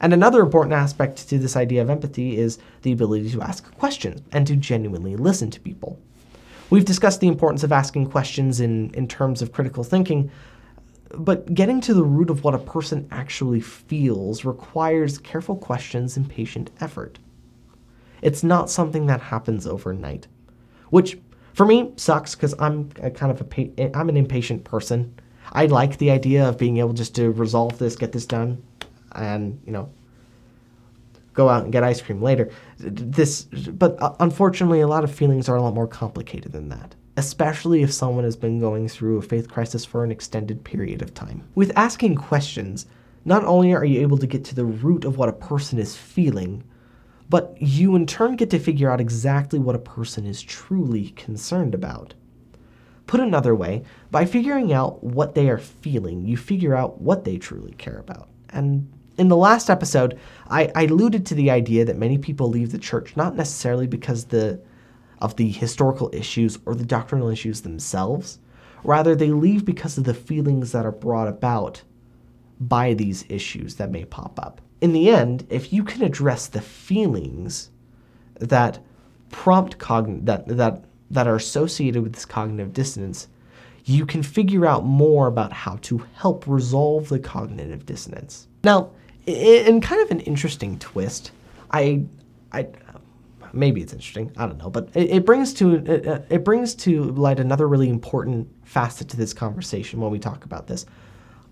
And 0.00 0.12
another 0.12 0.40
important 0.40 0.74
aspect 0.74 1.28
to 1.28 1.38
this 1.38 1.56
idea 1.56 1.82
of 1.82 1.90
empathy 1.90 2.36
is 2.36 2.58
the 2.82 2.92
ability 2.92 3.30
to 3.30 3.42
ask 3.42 3.74
questions 3.76 4.20
and 4.32 4.46
to 4.46 4.56
genuinely 4.56 5.16
listen 5.16 5.50
to 5.50 5.60
people. 5.60 6.00
We've 6.72 6.86
discussed 6.86 7.20
the 7.20 7.28
importance 7.28 7.64
of 7.64 7.70
asking 7.70 8.06
questions 8.06 8.58
in, 8.58 8.94
in 8.94 9.06
terms 9.06 9.42
of 9.42 9.52
critical 9.52 9.84
thinking, 9.84 10.30
but 11.10 11.52
getting 11.52 11.82
to 11.82 11.92
the 11.92 12.02
root 12.02 12.30
of 12.30 12.44
what 12.44 12.54
a 12.54 12.58
person 12.58 13.06
actually 13.10 13.60
feels 13.60 14.46
requires 14.46 15.18
careful 15.18 15.54
questions 15.54 16.16
and 16.16 16.26
patient 16.26 16.70
effort. 16.80 17.18
It's 18.22 18.42
not 18.42 18.70
something 18.70 19.04
that 19.04 19.20
happens 19.20 19.66
overnight, 19.66 20.28
which 20.88 21.18
for 21.52 21.66
me 21.66 21.92
sucks 21.96 22.34
because 22.34 22.54
I'm 22.58 22.88
a 23.02 23.10
kind 23.10 23.30
of 23.30 23.42
a 23.42 23.44
pa- 23.44 23.90
I'm 23.92 24.08
an 24.08 24.16
impatient 24.16 24.64
person. 24.64 25.14
I 25.52 25.66
like 25.66 25.98
the 25.98 26.10
idea 26.10 26.48
of 26.48 26.56
being 26.56 26.78
able 26.78 26.94
just 26.94 27.14
to 27.16 27.32
resolve 27.32 27.76
this, 27.76 27.96
get 27.96 28.12
this 28.12 28.24
done, 28.24 28.62
and 29.14 29.60
you 29.66 29.72
know, 29.72 29.90
go 31.32 31.48
out 31.48 31.64
and 31.64 31.72
get 31.72 31.82
ice 31.82 32.00
cream 32.00 32.22
later. 32.22 32.50
This, 32.78 33.44
but 33.44 34.00
uh, 34.02 34.14
unfortunately, 34.20 34.80
a 34.80 34.88
lot 34.88 35.04
of 35.04 35.14
feelings 35.14 35.48
are 35.48 35.56
a 35.56 35.62
lot 35.62 35.74
more 35.74 35.88
complicated 35.88 36.52
than 36.52 36.68
that. 36.68 36.94
Especially 37.16 37.82
if 37.82 37.92
someone 37.92 38.24
has 38.24 38.36
been 38.36 38.58
going 38.58 38.88
through 38.88 39.18
a 39.18 39.22
faith 39.22 39.48
crisis 39.48 39.84
for 39.84 40.02
an 40.02 40.10
extended 40.10 40.64
period 40.64 41.02
of 41.02 41.14
time. 41.14 41.46
With 41.54 41.76
asking 41.76 42.16
questions, 42.16 42.86
not 43.24 43.44
only 43.44 43.72
are 43.74 43.84
you 43.84 44.00
able 44.00 44.18
to 44.18 44.26
get 44.26 44.44
to 44.46 44.54
the 44.54 44.64
root 44.64 45.04
of 45.04 45.16
what 45.16 45.28
a 45.28 45.34
person 45.34 45.78
is 45.78 45.96
feeling, 45.96 46.64
but 47.28 47.56
you 47.60 47.94
in 47.96 48.06
turn 48.06 48.36
get 48.36 48.50
to 48.50 48.58
figure 48.58 48.90
out 48.90 49.00
exactly 49.00 49.58
what 49.58 49.76
a 49.76 49.78
person 49.78 50.26
is 50.26 50.42
truly 50.42 51.10
concerned 51.10 51.74
about. 51.74 52.14
Put 53.06 53.20
another 53.20 53.54
way, 53.54 53.84
by 54.10 54.24
figuring 54.24 54.72
out 54.72 55.02
what 55.04 55.34
they 55.34 55.48
are 55.50 55.58
feeling, 55.58 56.24
you 56.24 56.36
figure 56.36 56.74
out 56.74 57.00
what 57.00 57.24
they 57.24 57.36
truly 57.36 57.72
care 57.72 57.98
about. 57.98 58.28
And 58.50 58.90
in 59.18 59.28
the 59.28 59.36
last 59.36 59.68
episode, 59.68 60.18
I, 60.48 60.70
I, 60.74 60.84
alluded 60.84 61.26
to 61.26 61.34
the 61.34 61.50
idea 61.50 61.84
that 61.84 61.98
many 61.98 62.18
people 62.18 62.48
leave 62.48 62.72
the 62.72 62.78
church 62.78 63.16
not 63.16 63.36
necessarily 63.36 63.86
because 63.86 64.26
the 64.26 64.60
of 65.20 65.36
the 65.36 65.50
historical 65.50 66.10
issues 66.12 66.58
or 66.66 66.74
the 66.74 66.84
doctrinal 66.84 67.28
issues 67.28 67.60
themselves. 67.60 68.40
Rather, 68.82 69.14
they 69.14 69.30
leave 69.30 69.64
because 69.64 69.96
of 69.96 70.04
the 70.04 70.14
feelings 70.14 70.72
that 70.72 70.84
are 70.84 70.92
brought 70.92 71.28
about 71.28 71.82
by 72.60 72.92
these 72.94 73.24
issues 73.28 73.76
that 73.76 73.92
may 73.92 74.04
pop 74.04 74.38
up. 74.42 74.60
In 74.80 74.92
the 74.92 75.10
end, 75.10 75.46
if 75.48 75.72
you 75.72 75.84
can 75.84 76.02
address 76.02 76.48
the 76.48 76.60
feelings 76.60 77.70
that 78.40 78.80
prompt 79.30 79.78
cogn- 79.78 80.26
that 80.26 80.46
that 80.48 80.84
that 81.10 81.28
are 81.28 81.36
associated 81.36 82.02
with 82.02 82.14
this 82.14 82.24
cognitive 82.24 82.72
dissonance, 82.72 83.28
you 83.84 84.06
can 84.06 84.22
figure 84.22 84.66
out 84.66 84.84
more 84.84 85.26
about 85.26 85.52
how 85.52 85.76
to 85.82 85.98
help 86.14 86.46
resolve 86.46 87.08
the 87.08 87.18
cognitive 87.18 87.84
dissonance. 87.86 88.48
Now, 88.64 88.90
in 89.26 89.80
kind 89.80 90.02
of 90.02 90.10
an 90.10 90.20
interesting 90.20 90.78
twist, 90.78 91.30
I, 91.70 92.04
I, 92.52 92.68
maybe 93.52 93.80
it's 93.80 93.92
interesting. 93.92 94.32
I 94.36 94.46
don't 94.46 94.58
know, 94.58 94.70
but 94.70 94.88
it, 94.94 95.10
it 95.10 95.26
brings 95.26 95.54
to 95.54 95.74
it, 95.74 96.26
it 96.30 96.44
brings 96.44 96.74
to 96.76 97.04
light 97.04 97.38
another 97.38 97.68
really 97.68 97.88
important 97.88 98.48
facet 98.64 99.08
to 99.10 99.16
this 99.16 99.32
conversation 99.32 100.00
when 100.00 100.10
we 100.10 100.18
talk 100.18 100.44
about 100.44 100.66
this. 100.66 100.86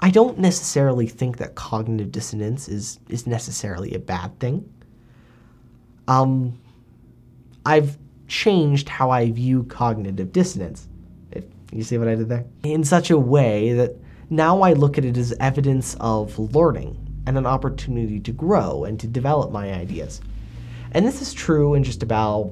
I 0.01 0.11
don't 0.11 0.39
necessarily 0.39 1.07
think 1.07 1.37
that 1.39 1.55
cognitive 1.55 2.11
dissonance 2.11 2.69
is 2.69 2.99
is 3.09 3.27
necessarily 3.27 3.95
a 3.95 3.99
bad 3.99 4.39
thing. 4.41 4.73
Um, 6.09 6.59
I've 7.65 7.99
changed 8.27 8.89
how 8.89 9.11
I 9.11 9.31
view 9.31 9.65
cognitive 9.65 10.33
dissonance. 10.33 10.89
If 11.31 11.45
you 11.71 11.83
see 11.85 11.99
what 11.99 12.09
I 12.09 12.17
did 12.17 12.29
there, 12.29 12.47
in 12.65 12.83
such 12.83 13.11
a 13.11 13.19
way 13.19 13.75
that 13.75 13.97
now 14.29 14.63
I 14.63 14.73
look 14.73 14.99
at 14.99 15.05
it 15.05 15.17
as 15.17 15.33
evidence 15.39 15.97
of 16.01 16.39
learning 16.39 17.10
and 17.31 17.39
an 17.39 17.47
opportunity 17.47 18.19
to 18.19 18.33
grow 18.33 18.83
and 18.83 18.99
to 18.99 19.07
develop 19.07 19.53
my 19.53 19.73
ideas. 19.73 20.21
And 20.91 21.07
this 21.07 21.23
is 21.23 21.33
true 21.33 21.75
in 21.75 21.85
just 21.85 22.03
about 22.03 22.51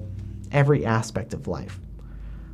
every 0.53 0.87
aspect 0.87 1.35
of 1.35 1.49
life. 1.49 1.81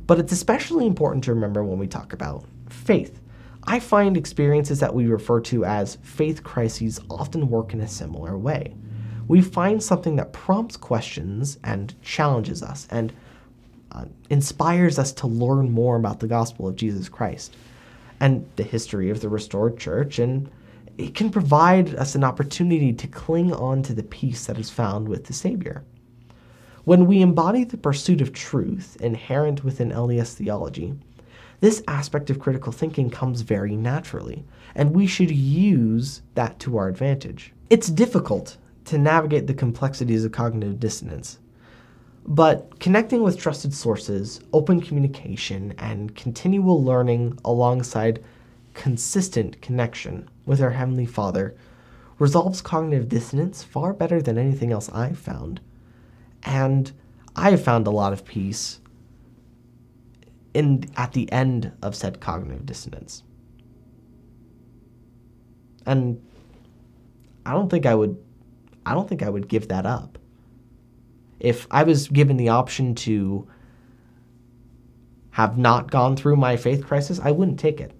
But 0.07 0.17
it's 0.17 0.31
especially 0.31 0.87
important 0.87 1.23
to 1.25 1.35
remember 1.35 1.63
when 1.63 1.77
we 1.77 1.85
talk 1.85 2.13
about 2.13 2.45
faith. 2.67 3.19
I 3.67 3.79
find 3.79 4.17
experiences 4.17 4.79
that 4.79 4.95
we 4.95 5.05
refer 5.05 5.39
to 5.41 5.65
as 5.65 5.99
faith 6.01 6.43
crises 6.43 6.99
often 7.11 7.47
work 7.47 7.73
in 7.73 7.81
a 7.81 7.87
similar 7.87 8.35
way. 8.39 8.73
We 9.27 9.43
find 9.43 9.81
something 9.81 10.15
that 10.15 10.33
prompts 10.33 10.77
questions 10.77 11.59
and 11.63 11.93
challenges 12.01 12.63
us 12.63 12.87
and 12.89 13.13
uh, 13.91 14.05
inspires 14.31 14.97
us 14.97 15.11
to 15.13 15.27
learn 15.27 15.69
more 15.69 15.95
about 15.95 16.21
the 16.21 16.27
gospel 16.27 16.67
of 16.67 16.75
Jesus 16.75 17.07
Christ 17.07 17.55
and 18.19 18.49
the 18.55 18.63
history 18.63 19.11
of 19.11 19.21
the 19.21 19.29
restored 19.29 19.77
church 19.77 20.17
and 20.17 20.49
it 20.97 21.13
can 21.13 21.29
provide 21.29 21.95
us 21.95 22.15
an 22.15 22.23
opportunity 22.23 22.93
to 22.93 23.07
cling 23.07 23.53
on 23.53 23.83
to 23.83 23.93
the 23.93 24.03
peace 24.03 24.45
that 24.45 24.57
is 24.57 24.69
found 24.69 25.07
with 25.07 25.25
the 25.25 25.33
Savior. 25.33 25.83
When 26.85 27.05
we 27.07 27.21
embody 27.21 27.63
the 27.63 27.77
pursuit 27.77 28.21
of 28.21 28.31
truth 28.31 28.95
inherent 29.01 29.63
within 29.63 29.91
LDS 29.91 30.35
theology, 30.35 30.93
this 31.59 31.81
aspect 31.87 32.29
of 32.29 32.39
critical 32.39 32.71
thinking 32.71 33.09
comes 33.09 33.41
very 33.41 33.75
naturally, 33.75 34.45
and 34.75 34.93
we 34.93 35.07
should 35.07 35.31
use 35.31 36.21
that 36.35 36.59
to 36.59 36.77
our 36.77 36.87
advantage. 36.87 37.53
It's 37.69 37.87
difficult 37.89 38.57
to 38.85 38.97
navigate 38.97 39.47
the 39.47 39.53
complexities 39.53 40.23
of 40.23 40.31
cognitive 40.31 40.79
dissonance, 40.79 41.39
but 42.27 42.79
connecting 42.79 43.23
with 43.23 43.39
trusted 43.39 43.73
sources, 43.73 44.41
open 44.53 44.79
communication, 44.81 45.73
and 45.77 46.15
continual 46.15 46.83
learning 46.83 47.39
alongside 47.45 48.23
consistent 48.75 49.59
connection 49.61 50.29
with 50.45 50.61
our 50.61 50.69
Heavenly 50.71 51.07
Father 51.07 51.55
resolves 52.19 52.61
cognitive 52.61 53.09
dissonance 53.09 53.63
far 53.63 53.93
better 53.93 54.21
than 54.21 54.37
anything 54.37 54.71
else 54.71 54.89
I've 54.93 55.17
found. 55.17 55.59
And 56.43 56.91
I've 57.35 57.63
found 57.63 57.87
a 57.87 57.91
lot 57.91 58.13
of 58.13 58.23
peace 58.23 58.79
in 60.53 60.85
at 60.95 61.13
the 61.13 61.29
end 61.31 61.71
of 61.81 61.95
said 61.95 62.19
cognitive 62.19 62.65
dissonance. 62.65 63.23
And 65.85 66.21
I 67.45 67.51
don't 67.51 67.69
think 67.69 67.85
I 67.85 67.95
would 67.95 68.17
I 68.85 68.93
don't 68.93 69.09
think 69.09 69.23
I 69.23 69.29
would 69.29 69.47
give 69.47 69.67
that 69.69 69.85
up. 69.85 70.17
If 71.39 71.67
I 71.71 71.83
was 71.83 72.07
given 72.07 72.37
the 72.37 72.49
option 72.49 72.95
to 72.95 73.47
have 75.31 75.57
not 75.57 75.91
gone 75.91 76.15
through 76.15 76.37
my 76.37 76.55
faith 76.55 76.85
crisis, 76.85 77.19
I 77.19 77.31
wouldn't 77.31 77.59
take 77.59 77.81
it. 77.81 77.91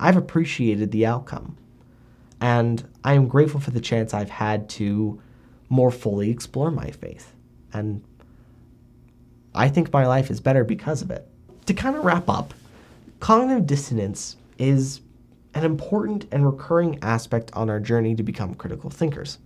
I've 0.00 0.16
appreciated 0.16 0.90
the 0.90 1.06
outcome. 1.06 1.56
And 2.40 2.88
I 3.04 3.12
am 3.12 3.28
grateful 3.28 3.60
for 3.60 3.70
the 3.70 3.80
chance 3.80 4.14
I've 4.14 4.30
had 4.30 4.68
to 4.70 5.20
more 5.68 5.90
fully 5.90 6.30
explore 6.30 6.70
my 6.70 6.90
faith. 6.90 7.34
And 7.72 8.02
I 9.54 9.68
think 9.68 9.92
my 9.92 10.06
life 10.06 10.30
is 10.30 10.40
better 10.40 10.64
because 10.64 11.02
of 11.02 11.10
it. 11.10 11.28
To 11.66 11.74
kind 11.74 11.94
of 11.94 12.04
wrap 12.04 12.28
up, 12.30 12.54
cognitive 13.20 13.66
dissonance 13.66 14.36
is 14.58 15.02
an 15.54 15.64
important 15.64 16.26
and 16.32 16.46
recurring 16.46 16.98
aspect 17.02 17.50
on 17.52 17.68
our 17.68 17.78
journey 17.78 18.14
to 18.14 18.22
become 18.22 18.54
critical 18.54 18.88
thinkers. 18.88 19.38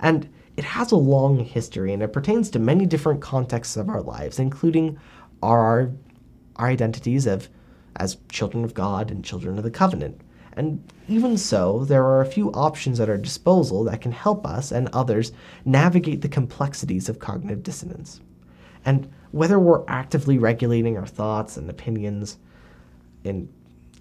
And 0.00 0.28
it 0.56 0.64
has 0.64 0.92
a 0.92 0.96
long 0.96 1.38
history 1.38 1.92
and 1.92 2.02
it 2.02 2.12
pertains 2.12 2.50
to 2.50 2.58
many 2.58 2.84
different 2.84 3.22
contexts 3.22 3.76
of 3.76 3.88
our 3.88 4.02
lives, 4.02 4.38
including 4.38 4.98
our, 5.42 5.92
our 6.56 6.66
identities 6.66 7.26
of 7.26 7.48
as 7.98 8.18
children 8.30 8.64
of 8.64 8.74
God 8.74 9.10
and 9.10 9.24
children 9.24 9.58
of 9.58 9.64
the 9.64 9.70
covenant. 9.70 10.20
And 10.56 10.82
even 11.08 11.36
so, 11.36 11.84
there 11.84 12.04
are 12.04 12.20
a 12.20 12.26
few 12.26 12.50
options 12.52 12.98
at 12.98 13.08
our 13.08 13.16
disposal 13.16 13.84
that 13.84 14.00
can 14.00 14.12
help 14.12 14.46
us 14.46 14.72
and 14.72 14.88
others 14.92 15.32
navigate 15.64 16.20
the 16.20 16.28
complexities 16.28 17.08
of 17.08 17.20
cognitive 17.20 17.62
dissonance. 17.62 18.20
And 18.84 19.08
whether 19.30 19.58
we're 19.58 19.84
actively 19.86 20.38
regulating 20.38 20.96
our 20.96 21.06
thoughts 21.06 21.56
and 21.56 21.70
opinions 21.70 22.38
in 23.24 23.48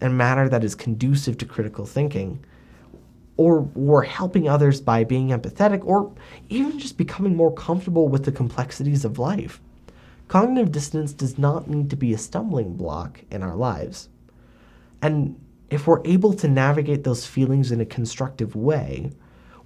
a 0.02 0.10
manner 0.10 0.50
that 0.50 0.64
is 0.64 0.76
conducive 0.76 1.38
to 1.40 1.46
critical 1.46 1.86
thinking, 1.86 2.44
or 3.36 3.62
we're 3.62 4.04
helping 4.04 4.50
others 4.50 4.82
by 4.82 5.04
being 5.04 5.30
empathetic, 5.30 5.86
or 5.86 6.12
even 6.50 6.80
just 6.80 6.98
becoming 6.98 7.36
more 7.36 7.54
comfortable 7.54 8.08
with 8.08 8.26
the 8.26 8.32
complexities 8.32 9.06
of 9.06 9.20
life, 9.20 9.62
Cognitive 10.28 10.72
dissonance 10.72 11.14
does 11.14 11.38
not 11.38 11.70
need 11.70 11.90
to 11.90 11.96
be 11.96 12.14
a 12.14 12.18
stumbling 12.18 12.74
block 12.74 13.22
in 13.32 13.44
our 13.44 13.56
lives. 13.56 14.10
And 15.02 15.40
if 15.70 15.88
we're 15.88 16.06
able 16.06 16.34
to 16.34 16.48
navigate 16.48 17.04
those 17.04 17.26
feelings 17.26 17.72
in 17.72 17.80
a 17.80 17.86
constructive 17.86 18.56
way, 18.56 19.12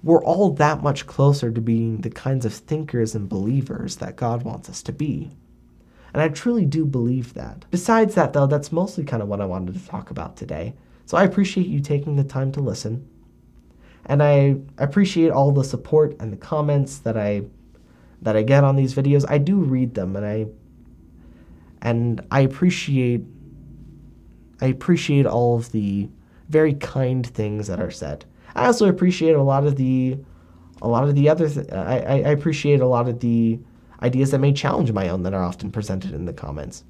we're 0.02 0.24
all 0.24 0.50
that 0.50 0.82
much 0.82 1.06
closer 1.06 1.50
to 1.50 1.60
being 1.60 2.00
the 2.00 2.10
kinds 2.10 2.44
of 2.44 2.52
thinkers 2.52 3.14
and 3.14 3.28
believers 3.28 3.96
that 3.96 4.16
God 4.16 4.42
wants 4.42 4.68
us 4.68 4.82
to 4.82 4.92
be. 4.92 5.30
And 6.12 6.20
I 6.20 6.28
truly 6.28 6.66
do 6.66 6.84
believe 6.84 7.34
that. 7.34 7.64
Besides 7.70 8.14
that, 8.16 8.32
though, 8.32 8.46
that's 8.46 8.72
mostly 8.72 9.04
kind 9.04 9.22
of 9.22 9.28
what 9.28 9.40
I 9.40 9.46
wanted 9.46 9.74
to 9.74 9.88
talk 9.88 10.10
about 10.10 10.36
today. 10.36 10.74
So 11.06 11.16
I 11.16 11.24
appreciate 11.24 11.66
you 11.68 11.80
taking 11.80 12.16
the 12.16 12.24
time 12.24 12.52
to 12.52 12.60
listen. 12.60 13.08
And 14.06 14.22
I 14.22 14.56
appreciate 14.78 15.30
all 15.30 15.52
the 15.52 15.64
support 15.64 16.16
and 16.20 16.32
the 16.32 16.36
comments 16.36 16.98
that 16.98 17.16
I 17.16 17.44
that 18.22 18.36
I 18.36 18.42
get 18.42 18.64
on 18.64 18.76
these 18.76 18.94
videos, 18.94 19.24
I 19.28 19.38
do 19.38 19.56
read 19.56 19.94
them 19.94 20.16
and 20.16 20.24
I 20.24 20.46
and 21.80 22.24
I 22.30 22.40
appreciate 22.40 23.22
I 24.60 24.66
appreciate 24.66 25.26
all 25.26 25.56
of 25.56 25.72
the 25.72 26.08
very 26.48 26.74
kind 26.74 27.26
things 27.26 27.66
that 27.66 27.80
are 27.80 27.90
said. 27.90 28.24
I 28.54 28.66
also 28.66 28.88
appreciate 28.88 29.34
a 29.34 29.42
lot 29.42 29.66
of 29.66 29.76
the 29.76 30.18
a 30.80 30.88
lot 30.88 31.04
of 31.04 31.14
the 31.14 31.28
other 31.28 31.48
th- 31.48 31.70
I, 31.72 31.98
I 31.98 32.30
appreciate 32.30 32.80
a 32.80 32.86
lot 32.86 33.08
of 33.08 33.20
the 33.20 33.58
ideas 34.02 34.30
that 34.32 34.38
may 34.38 34.52
challenge 34.52 34.92
my 34.92 35.08
own 35.08 35.22
that 35.22 35.34
are 35.34 35.42
often 35.42 35.70
presented 35.70 36.12
in 36.12 36.24
the 36.24 36.32
comments. 36.32 36.84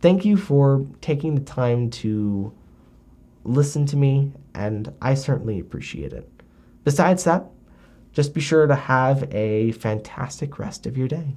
Thank 0.00 0.24
you 0.24 0.36
for 0.36 0.86
taking 1.00 1.34
the 1.34 1.40
time 1.42 1.90
to 1.90 2.52
listen 3.44 3.84
to 3.86 3.96
me, 3.96 4.32
and 4.54 4.92
I 5.02 5.14
certainly 5.14 5.58
appreciate 5.58 6.12
it. 6.12 6.28
Besides 6.84 7.24
that, 7.24 7.44
just 8.12 8.34
be 8.34 8.40
sure 8.40 8.66
to 8.66 8.74
have 8.74 9.32
a 9.32 9.72
fantastic 9.72 10.58
rest 10.58 10.86
of 10.86 10.96
your 10.96 11.08
day. 11.08 11.36